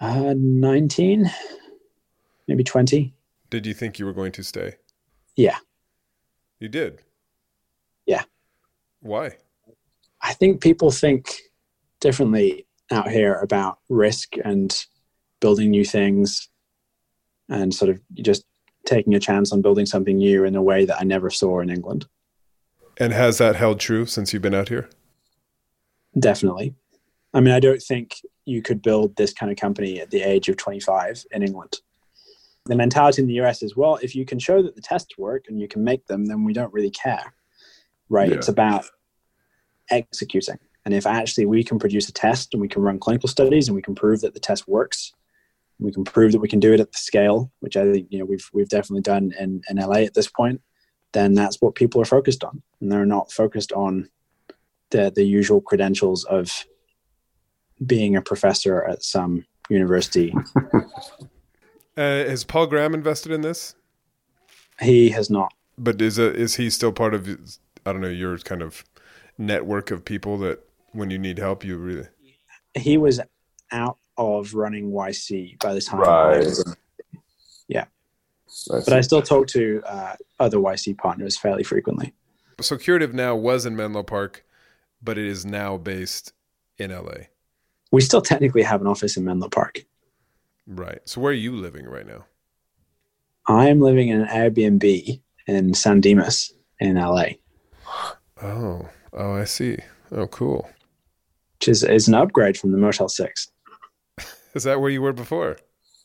[0.00, 1.30] Uh, 19,
[2.48, 3.14] maybe 20.
[3.50, 4.76] Did you think you were going to stay?
[5.36, 5.56] Yeah.
[6.58, 7.02] You did?
[8.06, 8.24] Yeah.
[9.00, 9.36] Why?
[10.22, 11.34] I think people think
[12.00, 14.86] differently out here about risk and
[15.40, 16.48] building new things
[17.48, 18.44] and sort of just
[18.84, 21.70] taking a chance on building something new in a way that I never saw in
[21.70, 22.06] England.
[22.98, 24.88] And has that held true since you've been out here?
[26.18, 26.74] Definitely.
[27.34, 28.16] I mean, I don't think
[28.46, 31.80] you could build this kind of company at the age of 25 in England.
[32.66, 35.44] The mentality in the US is, well, if you can show that the tests work
[35.48, 37.34] and you can make them, then we don't really care,
[38.08, 38.30] right?
[38.30, 38.36] Yeah.
[38.36, 38.86] It's about
[39.90, 40.58] executing.
[40.84, 43.74] And if actually we can produce a test and we can run clinical studies and
[43.74, 45.12] we can prove that the test works,
[45.78, 48.18] we can prove that we can do it at the scale, which I think you
[48.18, 50.60] know we've we've definitely done in, in LA at this point,
[51.12, 52.62] then that's what people are focused on.
[52.80, 54.08] And they're not focused on
[54.90, 56.64] the the usual credentials of
[57.84, 60.34] being a professor at some university.
[60.74, 60.80] uh,
[61.96, 63.74] has Paul Graham invested in this?
[64.80, 65.52] He has not.
[65.78, 67.28] But is a, is he still part of
[67.84, 68.84] I don't know your kind of
[69.38, 70.60] network of people that
[70.92, 72.08] when you need help you really?
[72.74, 73.20] He was
[73.72, 76.00] out of running YC by the time.
[76.00, 76.46] Right.
[77.68, 77.84] yeah.
[78.72, 82.14] I but I still talk to uh, other YC partners fairly frequently.
[82.60, 84.46] So Curative now was in Menlo Park,
[85.02, 86.32] but it is now based
[86.78, 87.26] in LA
[87.96, 89.82] we still technically have an office in Menlo Park.
[90.66, 90.98] Right.
[91.06, 92.26] So where are you living right now?
[93.48, 97.24] I am living in an Airbnb in San Dimas in LA.
[98.42, 99.78] Oh, oh, I see.
[100.12, 100.68] Oh, cool.
[101.54, 103.48] Which is, is an upgrade from the Motel 6.
[104.52, 105.56] is that where you were before?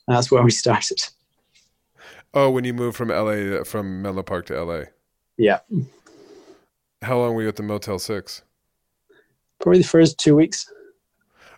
[0.07, 1.01] That's where we started.
[2.33, 4.83] Oh, when you moved from LA, from Menlo Park to LA?
[5.35, 5.59] Yeah.
[7.01, 8.43] How long were you at the Motel 6?
[9.59, 10.71] Probably the first two weeks.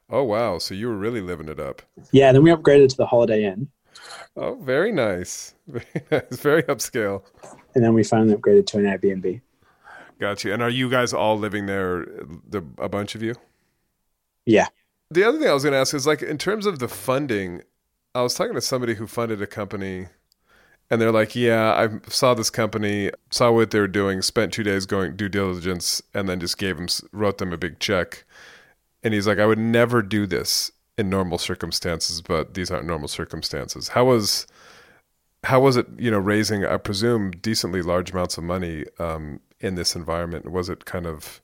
[0.10, 0.58] Oh wow!
[0.58, 1.82] So you were really living it up.
[2.12, 2.32] Yeah.
[2.32, 3.68] Then we upgraded to the Holiday Inn.
[4.36, 5.54] Oh, very nice.
[5.68, 6.40] Very nice.
[6.40, 7.24] Very upscale.
[7.76, 9.42] And then we finally upgraded to an Airbnb.
[10.20, 10.54] Got you.
[10.54, 12.06] And are you guys all living there?
[12.50, 13.36] The a bunch of you?
[14.46, 14.68] Yeah.
[15.10, 17.62] The other thing I was going to ask is like in terms of the funding.
[18.16, 20.08] I was talking to somebody who funded a company,
[20.90, 24.62] and they're like, "Yeah, I saw this company, saw what they were doing, spent two
[24.64, 28.24] days going due diligence, and then just gave them, wrote them a big check."
[29.04, 33.08] And he's like, I would never do this in normal circumstances, but these aren't normal
[33.08, 33.90] circumstances.
[33.90, 34.48] How was
[35.44, 39.76] how was it, you know, raising, I presume, decently large amounts of money um, in
[39.76, 40.50] this environment?
[40.50, 41.42] Was it kind of,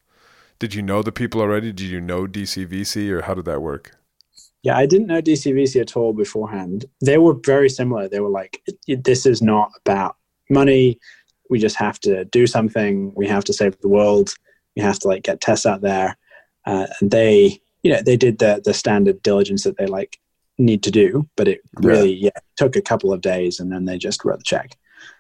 [0.58, 1.74] did you know the people already?
[1.74, 3.98] Did you know DCVC or how did that work?
[4.64, 6.86] Yeah, I didn't know DCVC at all beforehand.
[7.02, 8.10] They were very similar.
[8.10, 10.18] They were like, "This is not about
[10.50, 11.00] money.
[11.50, 13.14] We just have to do something.
[13.16, 14.34] We have to save the world.
[14.76, 16.18] We have to like get tests out there."
[16.70, 20.20] Uh, and they, you know, they did the the standard diligence that they like
[20.60, 22.30] need to do, but it really yeah.
[22.36, 24.78] yeah took a couple of days, and then they just wrote the check.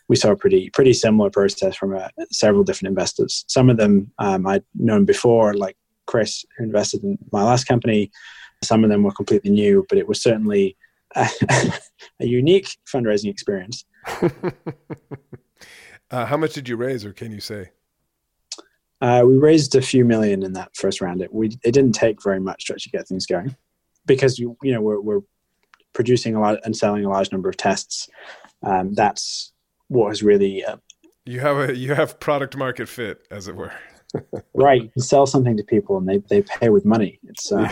[0.09, 3.45] We saw a pretty pretty similar process from uh, several different investors.
[3.47, 5.75] Some of them um, I'd known before, like
[6.05, 8.11] Chris, who invested in my last company.
[8.63, 10.77] Some of them were completely new, but it was certainly
[11.15, 11.27] a,
[12.19, 13.85] a unique fundraising experience.
[16.11, 17.71] uh, how much did you raise, or can you say?
[19.01, 21.21] Uh, we raised a few million in that first round.
[21.21, 23.55] It we it didn't take very much to actually get things going,
[24.05, 25.21] because you you know we're we're
[25.93, 28.09] producing a lot and selling a large number of tests.
[28.61, 29.53] Um, that's
[29.87, 30.77] what has really uh,
[31.25, 33.71] you have a you have product market fit, as it were.
[34.53, 37.19] right, you sell something to people and they they pay with money.
[37.23, 37.71] It's uh,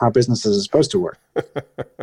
[0.00, 1.18] how businesses are supposed to work.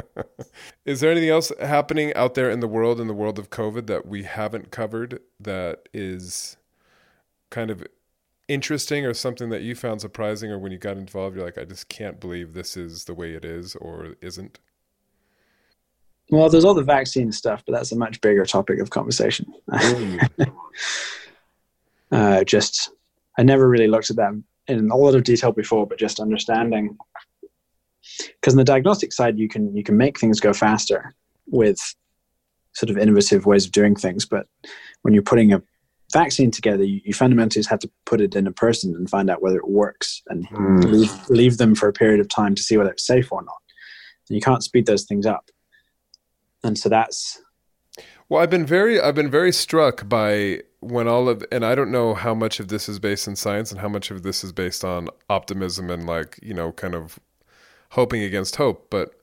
[0.85, 3.87] is there anything else happening out there in the world in the world of COVID
[3.87, 6.57] that we haven't covered that is
[7.49, 7.83] kind of
[8.51, 11.63] interesting or something that you found surprising or when you got involved you're like I
[11.63, 14.59] just can't believe this is the way it is or isn't?
[16.29, 19.53] Well, there's all the vaccine stuff, but that's a much bigger topic of conversation.
[19.69, 20.53] Mm.
[22.11, 22.89] uh, just,
[23.37, 26.97] I never really looked at that in a lot of detail before, but just understanding.
[28.17, 31.13] Because on the diagnostic side, you can you can make things go faster
[31.47, 31.79] with
[32.73, 34.47] sort of innovative ways of doing things, but
[35.01, 35.61] when you're putting a
[36.11, 39.29] vaccine together, you, you, fundamentally just have to put it in a person and find
[39.29, 40.83] out whether it works and mm.
[40.85, 43.61] leave, leave, them for a period of time to see whether it's safe or not.
[44.29, 45.49] And you can't speed those things up.
[46.63, 47.41] And so that's.
[48.29, 51.91] Well, I've been very, I've been very struck by when all of, and I don't
[51.91, 54.51] know how much of this is based in science and how much of this is
[54.51, 57.19] based on optimism and like you know, kind of
[57.91, 59.20] hoping against hope, but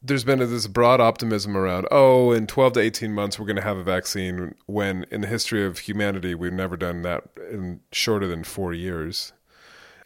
[0.00, 3.62] there's been this broad optimism around, oh, in 12 to 18 months, we're going to
[3.62, 8.26] have a vaccine, when in the history of humanity, we've never done that in shorter
[8.26, 9.32] than four years.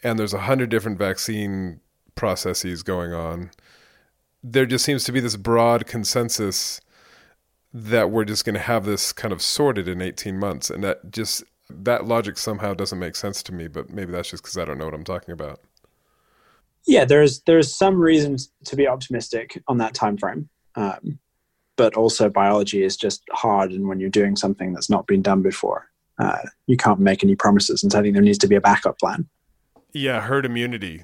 [0.03, 1.79] And there's a hundred different vaccine
[2.15, 3.51] processes going on.
[4.43, 6.81] There just seems to be this broad consensus
[7.71, 10.69] that we're just going to have this kind of sorted in 18 months.
[10.69, 14.43] And that just, that logic somehow doesn't make sense to me, but maybe that's just
[14.43, 15.59] because I don't know what I'm talking about
[16.85, 21.19] yeah, there's there's some reasons to be optimistic on that time frame, um,
[21.77, 25.41] but also biology is just hard, and when you're doing something that's not been done
[25.41, 27.83] before, uh, you can't make any promises.
[27.83, 29.27] And so I think there needs to be a backup plan.
[29.93, 31.03] Yeah, herd immunity.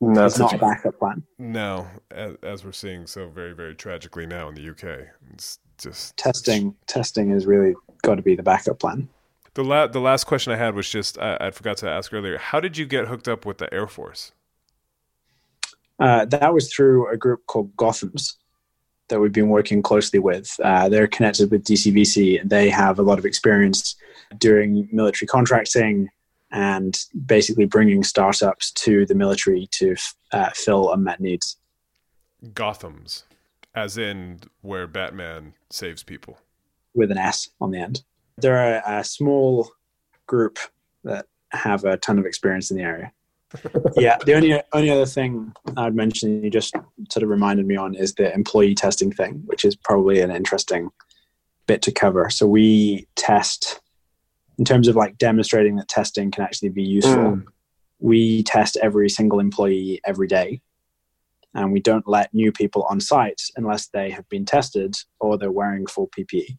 [0.00, 1.22] That's not a backup plan.
[1.38, 6.16] No, as, as, we're seeing so very very tragically now in the UK, it's just
[6.18, 6.74] testing.
[6.86, 9.08] Testing has really got to be the backup plan.
[9.54, 12.36] The, la- the last question I had was just I, I forgot to ask earlier.
[12.36, 14.32] How did you get hooked up with the Air Force?
[15.98, 18.34] Uh, that was through a group called Gothams
[19.08, 20.54] that we've been working closely with.
[20.62, 22.40] Uh, they're connected with DCVC.
[22.40, 23.96] And they have a lot of experience
[24.38, 26.08] doing military contracting
[26.50, 29.96] and basically bringing startups to the military to
[30.32, 31.56] uh, fill unmet needs.
[32.52, 33.24] Gothams,
[33.74, 36.38] as in where Batman saves people.
[36.94, 38.02] With an S on the end.
[38.38, 39.70] They're a, a small
[40.26, 40.58] group
[41.04, 43.12] that have a ton of experience in the area
[43.96, 46.74] yeah, the only only other thing I'd mention you just
[47.10, 50.90] sort of reminded me on is the employee testing thing, which is probably an interesting
[51.66, 52.28] bit to cover.
[52.30, 53.80] So we test
[54.58, 57.14] in terms of like demonstrating that testing can actually be useful.
[57.14, 57.44] Mm.
[57.98, 60.60] We test every single employee every day,
[61.54, 65.52] and we don't let new people on site unless they have been tested or they're
[65.52, 66.58] wearing full PPE.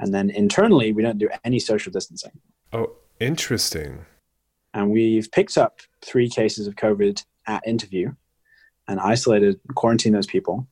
[0.00, 2.32] And then internally, we don't do any social distancing.
[2.72, 4.04] Oh, interesting.
[4.74, 8.12] And we've picked up three cases of COVID at interview
[8.86, 10.66] and isolated, quarantined those people,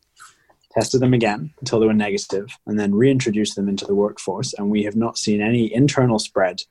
[0.72, 4.54] tested them again until they were negative, and then reintroduced them into the workforce.
[4.54, 6.62] And we have not seen any internal spread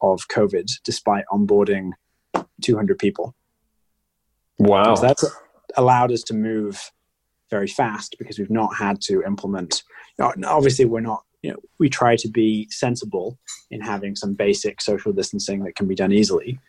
[0.00, 1.92] of COVID despite onboarding
[2.62, 3.34] 200 people.
[4.58, 4.94] Wow.
[4.94, 5.24] So that's
[5.76, 6.90] allowed us to move
[7.50, 9.82] very fast because we've not had to implement.
[10.18, 11.22] You know, obviously, we're not.
[11.42, 13.36] You know, we try to be sensible
[13.72, 16.60] in having some basic social distancing that can be done easily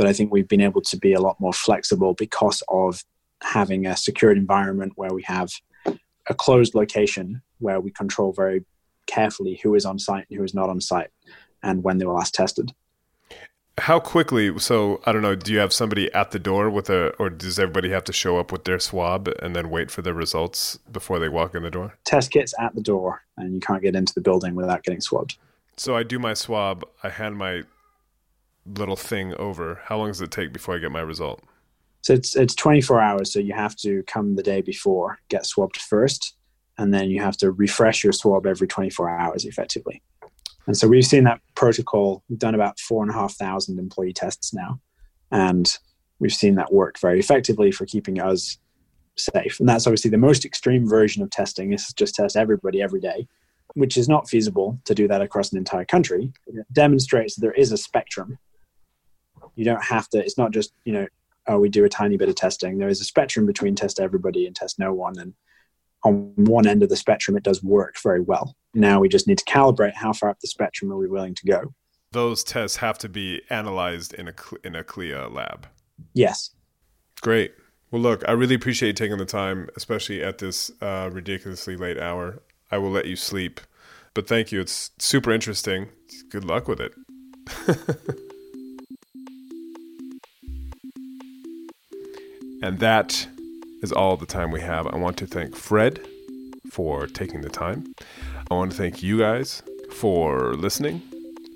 [0.00, 3.04] but I think we've been able to be a lot more flexible because of
[3.42, 5.52] having a secured environment where we have
[6.26, 8.64] a closed location where we control very
[9.06, 11.10] carefully who is on site and who is not on site
[11.62, 12.72] and when they were last tested.
[13.76, 14.58] How quickly?
[14.58, 15.34] So I don't know.
[15.34, 18.38] Do you have somebody at the door with a, or does everybody have to show
[18.38, 21.70] up with their swab and then wait for the results before they walk in the
[21.70, 21.98] door?
[22.06, 25.36] Test kits at the door, and you can't get into the building without getting swabbed.
[25.76, 26.86] So I do my swab.
[27.02, 27.64] I hand my
[28.66, 31.42] little thing over, how long does it take before I get my result?
[32.02, 33.32] So it's it's 24 hours.
[33.32, 36.34] So you have to come the day before, get swabbed first,
[36.78, 40.02] and then you have to refresh your swab every 24 hours, effectively.
[40.66, 44.12] And so we've seen that protocol We've done about four and a half thousand employee
[44.12, 44.80] tests now,
[45.30, 45.76] and
[46.20, 48.58] we've seen that work very effectively for keeping us
[49.16, 49.60] safe.
[49.60, 51.72] And that's obviously the most extreme version of testing.
[51.72, 53.26] Is just test everybody every day,
[53.74, 56.32] which is not feasible to do that across an entire country.
[56.46, 58.38] It demonstrates there is a spectrum.
[59.54, 60.18] You don't have to.
[60.18, 61.06] It's not just you know
[61.46, 62.78] oh, we do a tiny bit of testing.
[62.78, 65.18] There is a spectrum between test everybody and test no one.
[65.18, 65.34] And
[66.04, 68.54] on one end of the spectrum, it does work very well.
[68.74, 71.46] Now we just need to calibrate how far up the spectrum are we willing to
[71.46, 71.74] go.
[72.12, 74.34] Those tests have to be analyzed in a
[74.64, 75.66] in a CLIA lab.
[76.14, 76.50] Yes.
[77.20, 77.52] Great.
[77.90, 81.98] Well, look, I really appreciate you taking the time, especially at this uh, ridiculously late
[81.98, 82.42] hour.
[82.70, 83.60] I will let you sleep,
[84.14, 84.60] but thank you.
[84.60, 85.88] It's super interesting.
[86.30, 86.94] Good luck with it.
[92.62, 93.26] And that
[93.82, 94.86] is all the time we have.
[94.86, 96.06] I want to thank Fred
[96.70, 97.94] for taking the time.
[98.50, 101.02] I want to thank you guys for listening,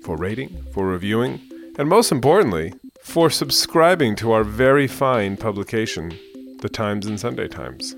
[0.03, 1.41] for rating, for reviewing,
[1.77, 6.17] and most importantly, for subscribing to our very fine publication,
[6.61, 7.95] The Times and Sunday Times.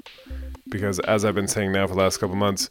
[0.70, 2.70] Because as I've been saying now for the last couple months,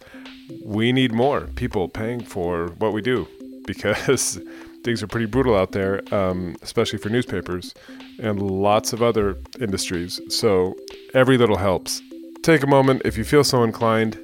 [0.62, 3.26] we need more people paying for what we do
[3.66, 4.38] because
[4.86, 7.74] things are pretty brutal out there, um, especially for newspapers
[8.20, 10.20] and lots of other industries.
[10.28, 10.76] So
[11.12, 12.00] every little helps.
[12.42, 14.16] Take a moment if you feel so inclined.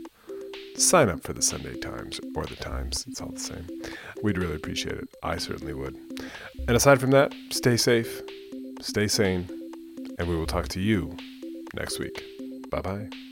[0.77, 3.05] Sign up for the Sunday Times or the Times.
[3.09, 3.67] It's all the same.
[4.23, 5.09] We'd really appreciate it.
[5.25, 5.97] I certainly would.
[6.69, 8.23] And aside from that, stay safe,
[8.81, 9.49] stay sane,
[10.19, 11.17] and we will talk to you
[11.75, 12.23] next week.
[12.71, 13.32] Bye bye.